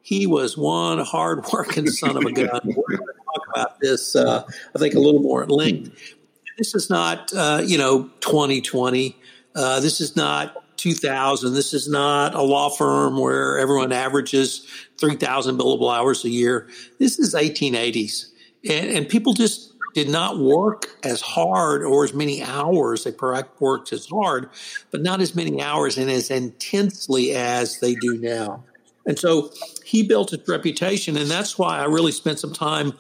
He 0.06 0.28
was 0.28 0.56
one 0.56 1.00
hard 1.00 1.48
working 1.52 1.88
son 1.88 2.16
of 2.16 2.26
a 2.26 2.32
gun. 2.32 2.62
We're 2.64 2.98
going 2.98 3.08
to 3.08 3.14
talk 3.26 3.48
about 3.56 3.80
this, 3.80 4.16
uh, 4.16 4.44
I 4.76 4.78
think, 4.78 4.94
a 4.94 5.00
little 5.00 5.20
more 5.20 5.42
at 5.42 5.50
length. 5.50 6.14
This 6.60 6.76
is 6.76 6.92
not, 6.92 7.34
uh, 7.34 7.64
you 7.66 7.80
know, 7.80 8.04
2020. 8.20 9.18
Uh, 9.56 9.80
this 9.80 10.02
is 10.02 10.16
not 10.16 10.78
2000. 10.78 11.56
This 11.56 11.74
is 11.74 11.90
not 11.90 12.36
a 12.36 12.44
law 12.44 12.70
firm 12.70 13.18
where 13.18 13.58
everyone 13.58 13.92
averages 13.92 14.68
3,000 15.00 15.58
billable 15.58 15.92
hours 15.92 16.24
a 16.24 16.30
year. 16.30 16.70
This 17.00 17.18
is 17.18 17.34
1880s. 17.34 18.28
And, 18.70 18.92
and, 18.92 19.10
people 19.10 19.34
just 19.34 19.74
did 19.96 20.08
not 20.08 20.38
work 20.38 20.86
as 21.04 21.20
hard 21.20 21.84
or 21.84 22.04
as 22.04 22.14
many 22.14 22.44
hours. 22.44 23.06
They 23.06 23.14
worked 23.60 23.92
as 23.92 24.06
hard, 24.06 24.52
but 24.92 25.02
not 25.02 25.20
as 25.20 25.34
many 25.34 25.64
hours 25.64 25.98
and 25.98 26.12
as 26.12 26.30
intensely 26.30 27.32
as 27.34 27.80
they 27.80 27.96
do 27.96 28.20
now. 28.20 28.64
And 29.06 29.20
so 29.20 29.52
he 29.84 30.04
built 30.04 30.32
his 30.32 30.48
reputation. 30.48 31.18
And 31.18 31.30
that's 31.30 31.58
why 31.58 31.80
I 31.80 31.86
really 31.86 32.12
spent 32.12 32.40
some 32.40 32.54
time 32.54 32.94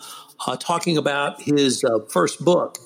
uh, 0.45 0.55
talking 0.57 0.97
about 0.97 1.41
his 1.41 1.83
uh, 1.83 1.99
first 2.09 2.43
book, 2.43 2.77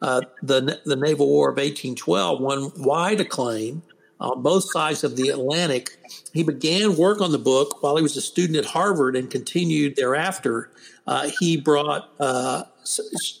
uh, 0.00 0.22
the, 0.42 0.80
the 0.84 0.96
Naval 0.96 1.26
War 1.26 1.50
of 1.50 1.56
1812, 1.56 2.40
won 2.40 2.72
wide 2.76 3.20
acclaim 3.20 3.82
on 4.20 4.40
both 4.40 4.64
sides 4.72 5.04
of 5.04 5.16
the 5.16 5.28
Atlantic. 5.28 5.98
He 6.32 6.44
began 6.44 6.96
work 6.96 7.20
on 7.20 7.32
the 7.32 7.38
book 7.38 7.82
while 7.82 7.96
he 7.96 8.02
was 8.02 8.16
a 8.16 8.20
student 8.20 8.56
at 8.56 8.64
Harvard 8.64 9.16
and 9.16 9.30
continued 9.30 9.96
thereafter. 9.96 10.70
Uh, 11.06 11.30
he 11.40 11.56
brought 11.56 12.08
uh, 12.20 12.62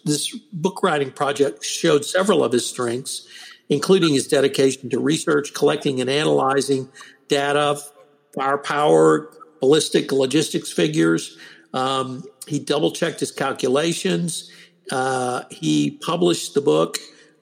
this 0.04 0.36
book 0.52 0.82
writing 0.82 1.12
project 1.12 1.64
showed 1.64 2.04
several 2.04 2.42
of 2.42 2.52
his 2.52 2.66
strengths, 2.66 3.26
including 3.68 4.14
his 4.14 4.26
dedication 4.26 4.90
to 4.90 4.98
research, 4.98 5.54
collecting, 5.54 6.00
and 6.00 6.10
analyzing 6.10 6.88
data, 7.28 7.80
firepower, 8.34 9.30
ballistic 9.60 10.12
logistics 10.12 10.72
figures. 10.72 11.36
Um, 11.74 12.24
he 12.46 12.58
double 12.58 12.90
checked 12.90 13.20
his 13.20 13.30
calculations. 13.30 14.50
Uh, 14.90 15.44
he 15.50 15.92
published 16.04 16.54
the 16.54 16.60
book, 16.60 16.98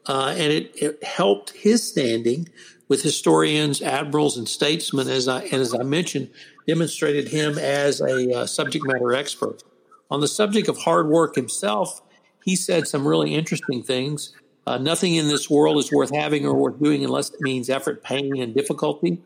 uh, 0.07 0.35
and 0.37 0.53
it, 0.53 0.73
it 0.75 1.03
helped 1.03 1.51
his 1.51 1.89
standing 1.89 2.49
with 2.89 3.03
historians, 3.03 3.81
admirals, 3.81 4.37
and 4.37 4.49
statesmen, 4.49 5.09
as 5.09 5.29
I, 5.29 5.43
and 5.45 5.55
as 5.55 5.75
I 5.75 5.83
mentioned, 5.83 6.31
demonstrated 6.67 7.29
him 7.29 7.59
as 7.59 8.01
a 8.01 8.41
uh, 8.41 8.47
subject 8.47 8.85
matter 8.87 9.15
expert. 9.15 9.63
On 10.11 10.21
the 10.21 10.29
subject 10.29 10.69
of 10.69 10.77
hard 10.77 11.09
work 11.09 11.37
himself, 11.37 12.03
he 12.45 12.57
said 12.57 12.89
some 12.89 13.07
really 13.07 13.35
interesting 13.35 13.83
things. 13.83 14.35
Uh, 14.67 14.79
nothing 14.79 15.15
in 15.15 15.29
this 15.29 15.49
world 15.49 15.79
is 15.79 15.91
worth 15.93 16.15
having 16.15 16.47
or 16.47 16.55
worth 16.55 16.81
doing 16.81 17.05
unless 17.05 17.31
it 17.31 17.41
means 17.41 17.71
effort, 17.71 18.03
pain, 18.03 18.41
and 18.41 18.55
difficulty. 18.55 19.23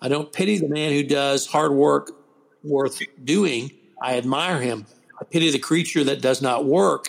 I 0.00 0.08
don't 0.08 0.32
pity 0.32 0.58
the 0.58 0.68
man 0.68 0.92
who 0.92 1.02
does 1.02 1.46
hard 1.46 1.72
work 1.72 2.12
worth 2.62 3.00
doing. 3.24 3.70
I 4.00 4.16
admire 4.16 4.60
him. 4.60 4.86
I 5.20 5.24
pity 5.24 5.50
the 5.50 5.58
creature 5.58 6.04
that 6.04 6.20
does 6.20 6.42
not 6.42 6.66
work 6.66 7.08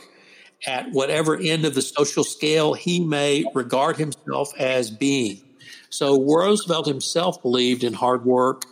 at 0.65 0.91
whatever 0.91 1.37
end 1.37 1.65
of 1.65 1.75
the 1.75 1.81
social 1.81 2.23
scale 2.23 2.73
he 2.73 2.99
may 2.99 3.45
regard 3.53 3.97
himself 3.97 4.51
as 4.57 4.89
being. 4.89 5.41
So 5.89 6.23
Roosevelt 6.23 6.87
himself 6.87 7.41
believed 7.41 7.83
in 7.83 7.93
hard 7.93 8.25
work. 8.25 8.63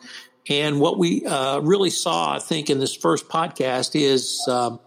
And 0.48 0.80
what 0.80 0.98
we 0.98 1.26
uh, 1.26 1.60
really 1.60 1.90
saw, 1.90 2.36
I 2.36 2.40
think, 2.40 2.70
in 2.70 2.80
this 2.80 2.96
first 2.96 3.28
podcast 3.30 4.00
is 4.00 4.46
um, 4.48 4.80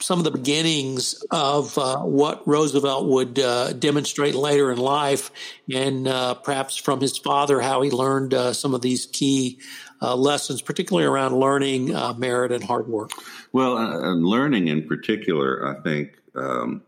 some 0.00 0.18
of 0.18 0.24
the 0.24 0.30
beginnings 0.30 1.22
of 1.30 1.76
uh, 1.78 1.98
what 1.98 2.46
Roosevelt 2.46 3.06
would 3.06 3.38
uh, 3.38 3.72
demonstrate 3.72 4.34
later 4.34 4.72
in 4.72 4.78
life, 4.78 5.30
and 5.72 6.08
uh, 6.08 6.34
perhaps 6.34 6.76
from 6.76 7.00
his 7.00 7.18
father, 7.18 7.60
how 7.60 7.82
he 7.82 7.90
learned 7.90 8.34
uh, 8.34 8.52
some 8.52 8.74
of 8.74 8.82
these 8.82 9.06
key 9.06 9.58
uh, 10.02 10.16
lessons, 10.16 10.62
particularly 10.62 11.06
around 11.06 11.38
learning, 11.38 11.94
merit, 12.18 12.52
and 12.52 12.64
hard 12.64 12.88
work. 12.88 13.10
Well, 13.52 13.74
learning 14.16 14.68
in 14.68 14.86
particular, 14.86 15.76
I 15.76 15.82
think. 15.82 16.16
Um, 16.34 16.82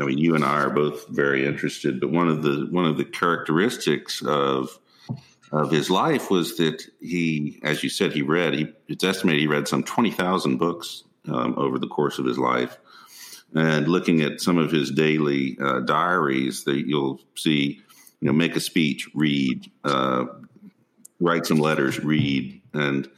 I 0.00 0.04
mean, 0.04 0.18
you 0.18 0.34
and 0.34 0.44
I 0.44 0.60
are 0.62 0.70
both 0.70 1.08
very 1.08 1.44
interested, 1.44 2.00
but 2.00 2.10
one 2.10 2.28
of 2.28 2.42
the 2.42 2.68
one 2.70 2.84
of 2.84 2.96
the 2.96 3.04
characteristics 3.04 4.22
of 4.22 4.78
of 5.52 5.72
his 5.72 5.90
life 5.90 6.30
was 6.30 6.56
that 6.58 6.84
he, 7.00 7.58
as 7.64 7.82
you 7.82 7.90
said, 7.90 8.12
he 8.12 8.22
read. 8.22 8.54
He, 8.54 8.72
it's 8.86 9.02
estimated 9.02 9.40
he 9.40 9.46
read 9.48 9.66
some 9.66 9.82
twenty 9.82 10.12
thousand 10.12 10.58
books 10.58 11.02
um, 11.30 11.54
over 11.56 11.78
the 11.78 11.88
course 11.88 12.18
of 12.18 12.24
his 12.24 12.38
life. 12.38 12.78
And 13.54 13.88
looking 13.88 14.20
at 14.20 14.40
some 14.40 14.58
of 14.58 14.70
his 14.70 14.90
daily 14.90 15.58
uh, 15.60 15.80
diaries, 15.80 16.64
that 16.64 16.86
you'll 16.86 17.20
see, 17.34 17.80
you 18.20 18.26
know, 18.26 18.32
make 18.32 18.54
a 18.54 18.60
speech, 18.60 19.08
read, 19.14 19.70
uh, 19.84 20.26
write 21.18 21.46
some 21.46 21.58
letters, 21.58 21.98
read, 21.98 22.60
and 22.72 23.08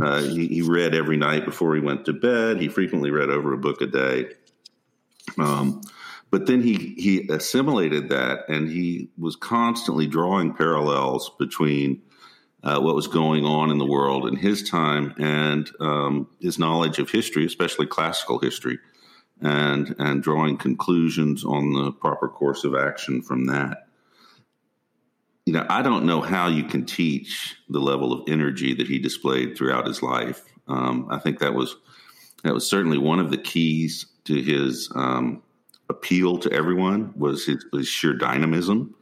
uh, 0.00 0.22
he, 0.22 0.46
he, 0.46 0.62
read 0.62 0.94
every 0.94 1.16
night 1.16 1.44
before 1.44 1.74
he 1.74 1.80
went 1.80 2.04
to 2.06 2.12
bed. 2.12 2.60
He 2.60 2.68
frequently 2.68 3.10
read 3.10 3.28
over 3.28 3.52
a 3.52 3.58
book 3.58 3.80
a 3.82 3.86
day. 3.86 4.30
Um, 5.38 5.82
but 6.30 6.46
then 6.46 6.62
he 6.62 6.94
he 6.96 7.28
assimilated 7.28 8.08
that, 8.08 8.48
and 8.48 8.68
he 8.68 9.10
was 9.18 9.36
constantly 9.36 10.06
drawing 10.06 10.54
parallels 10.54 11.30
between 11.38 12.00
uh, 12.62 12.80
what 12.80 12.94
was 12.94 13.08
going 13.08 13.44
on 13.44 13.70
in 13.70 13.78
the 13.78 13.86
world 13.86 14.26
in 14.26 14.36
his 14.36 14.68
time 14.68 15.14
and 15.18 15.70
um, 15.80 16.28
his 16.40 16.58
knowledge 16.58 16.98
of 16.98 17.10
history, 17.10 17.44
especially 17.44 17.86
classical 17.86 18.38
history, 18.38 18.78
and 19.40 19.94
and 19.98 20.22
drawing 20.22 20.56
conclusions 20.56 21.44
on 21.44 21.72
the 21.72 21.92
proper 21.92 22.28
course 22.28 22.64
of 22.64 22.74
action 22.74 23.20
from 23.22 23.46
that. 23.46 23.88
You 25.44 25.52
know, 25.52 25.66
I 25.68 25.82
don't 25.82 26.06
know 26.06 26.20
how 26.20 26.46
you 26.46 26.62
can 26.62 26.86
teach 26.86 27.56
the 27.68 27.80
level 27.80 28.12
of 28.12 28.28
energy 28.28 28.74
that 28.74 28.86
he 28.86 29.00
displayed 29.00 29.56
throughout 29.56 29.86
his 29.86 30.00
life. 30.02 30.44
Um, 30.68 31.08
I 31.10 31.18
think 31.18 31.40
that 31.40 31.54
was 31.54 31.76
that 32.44 32.54
was 32.54 32.66
certainly 32.66 32.98
one 32.98 33.18
of 33.18 33.30
the 33.30 33.38
keys 33.38 34.06
to 34.24 34.40
his 34.40 34.90
um, 34.94 35.42
appeal 35.88 36.38
to 36.38 36.52
everyone 36.52 37.12
was 37.16 37.46
his, 37.46 37.64
his 37.72 37.88
sheer 37.88 38.14
dynamism. 38.14 38.94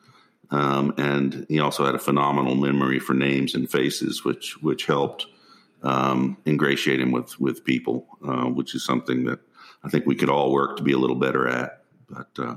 Um, 0.50 0.94
and 0.98 1.46
he 1.48 1.60
also 1.60 1.86
had 1.86 1.94
a 1.94 1.98
phenomenal 1.98 2.54
memory 2.54 2.98
for 2.98 3.14
names 3.14 3.54
and 3.54 3.70
faces, 3.70 4.24
which 4.24 4.60
which 4.62 4.86
helped 4.86 5.26
um, 5.82 6.36
ingratiate 6.46 7.00
him 7.00 7.12
with 7.12 7.38
with 7.40 7.64
people, 7.64 8.06
uh, 8.26 8.46
which 8.46 8.74
is 8.74 8.84
something 8.84 9.24
that 9.24 9.40
I 9.84 9.88
think 9.88 10.06
we 10.06 10.16
could 10.16 10.30
all 10.30 10.52
work 10.52 10.76
to 10.76 10.82
be 10.82 10.92
a 10.92 10.98
little 10.98 11.16
better 11.16 11.46
at. 11.48 11.82
But 12.08 12.30
uh, 12.38 12.56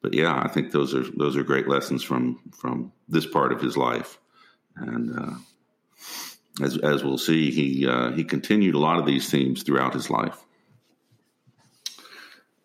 but 0.00 0.14
yeah, 0.14 0.40
I 0.42 0.48
think 0.48 0.72
those 0.72 0.94
are 0.94 1.04
those 1.16 1.36
are 1.36 1.44
great 1.44 1.68
lessons 1.68 2.02
from 2.02 2.40
from 2.52 2.92
this 3.08 3.26
part 3.26 3.52
of 3.52 3.60
his 3.60 3.76
life, 3.76 4.18
and 4.76 5.18
uh, 5.18 5.34
as 6.62 6.78
as 6.78 7.04
we'll 7.04 7.18
see, 7.18 7.50
he 7.50 7.86
uh, 7.86 8.12
he 8.12 8.24
continued 8.24 8.74
a 8.74 8.78
lot 8.80 8.98
of 8.98 9.06
these 9.06 9.30
themes 9.30 9.62
throughout 9.62 9.94
his 9.94 10.10
life. 10.10 10.44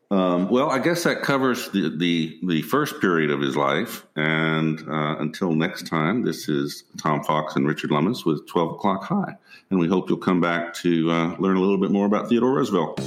Um, 0.10 0.50
well, 0.50 0.70
I 0.70 0.80
guess 0.80 1.04
that 1.04 1.22
covers 1.22 1.70
the, 1.72 1.96
the, 1.98 2.40
the 2.44 2.62
first 2.62 3.02
period 3.02 3.30
of 3.30 3.42
his 3.42 3.58
life. 3.58 4.06
And 4.16 4.80
uh, 4.88 5.18
until 5.20 5.52
next 5.52 5.88
time, 5.88 6.24
this 6.24 6.48
is 6.48 6.86
Tom 6.98 7.24
Fox 7.24 7.56
and 7.56 7.68
Richard 7.68 7.92
Lummis 7.92 8.24
with 8.24 8.48
12 8.48 8.74
O'Clock 8.74 9.04
High. 9.04 9.38
And 9.70 9.80
we 9.80 9.88
hope 9.88 10.10
you'll 10.10 10.18
come 10.18 10.40
back 10.40 10.74
to 10.76 11.12
uh, 11.12 11.36
learn 11.40 11.58
a 11.58 11.60
little 11.60 11.78
bit 11.78 11.92
more 11.92 12.06
about 12.06 12.30
Theodore 12.30 12.54
Roosevelt. 12.54 13.02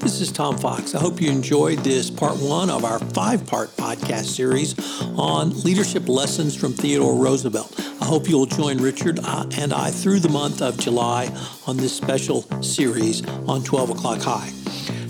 This 0.00 0.20
is 0.20 0.32
Tom 0.32 0.56
Fox. 0.56 0.94
I 0.94 1.00
hope 1.00 1.20
you 1.20 1.30
enjoyed 1.30 1.80
this 1.80 2.10
part 2.10 2.38
one 2.38 2.70
of 2.70 2.84
our 2.84 2.98
five 2.98 3.46
part 3.46 3.68
podcast 3.76 4.24
series 4.24 4.74
on 5.18 5.50
leadership 5.62 6.08
lessons 6.08 6.56
from 6.56 6.72
Theodore 6.72 7.14
Roosevelt. 7.14 7.78
I 8.00 8.06
hope 8.06 8.28
you'll 8.28 8.46
join 8.46 8.78
Richard 8.78 9.20
uh, 9.22 9.46
and 9.58 9.72
I 9.72 9.90
through 9.90 10.20
the 10.20 10.30
month 10.30 10.62
of 10.62 10.78
July 10.78 11.30
on 11.66 11.76
this 11.76 11.94
special 11.94 12.42
series 12.62 13.24
on 13.46 13.62
12 13.62 13.90
O'Clock 13.90 14.22
High. 14.22 14.57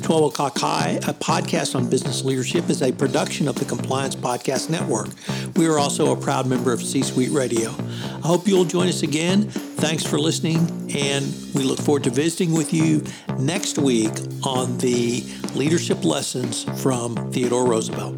12 0.09 0.33
O'Clock 0.33 0.57
High, 0.57 0.99
a 1.07 1.12
podcast 1.12 1.77
on 1.77 1.90
business 1.90 2.25
leadership, 2.25 2.71
is 2.71 2.81
a 2.81 2.90
production 2.90 3.47
of 3.47 3.57
the 3.57 3.66
Compliance 3.66 4.16
Podcast 4.16 4.71
Network. 4.71 5.11
We 5.55 5.66
are 5.66 5.79
also 5.79 6.12
a 6.12 6.16
proud 6.16 6.47
member 6.47 6.73
of 6.73 6.83
C 6.83 7.03
Suite 7.03 7.31
Radio. 7.31 7.73
I 7.73 8.27
hope 8.27 8.49
you'll 8.49 8.64
join 8.64 8.88
us 8.88 9.03
again. 9.03 9.51
Thanks 9.51 10.05
for 10.05 10.18
listening, 10.18 10.61
and 10.97 11.27
we 11.55 11.62
look 11.62 11.79
forward 11.79 12.05
to 12.05 12.11
visiting 12.11 12.55
with 12.55 12.73
you 12.73 13.05
next 13.38 13.77
week 13.77 14.14
on 14.44 14.79
the 14.79 15.23
leadership 15.55 16.03
lessons 16.03 16.64
from 16.83 17.31
Theodore 17.31 17.66
Roosevelt. 17.66 18.16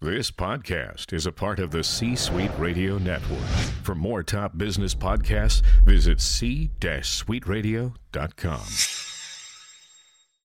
This 0.00 0.32
podcast 0.32 1.12
is 1.12 1.26
a 1.26 1.32
part 1.32 1.60
of 1.60 1.70
the 1.70 1.84
C 1.84 2.16
Suite 2.16 2.50
Radio 2.58 2.98
Network. 2.98 3.46
For 3.84 3.94
more 3.94 4.24
top 4.24 4.58
business 4.58 4.96
podcasts, 4.96 5.62
visit 5.84 6.20
c-suiteradio.com. 6.20 9.07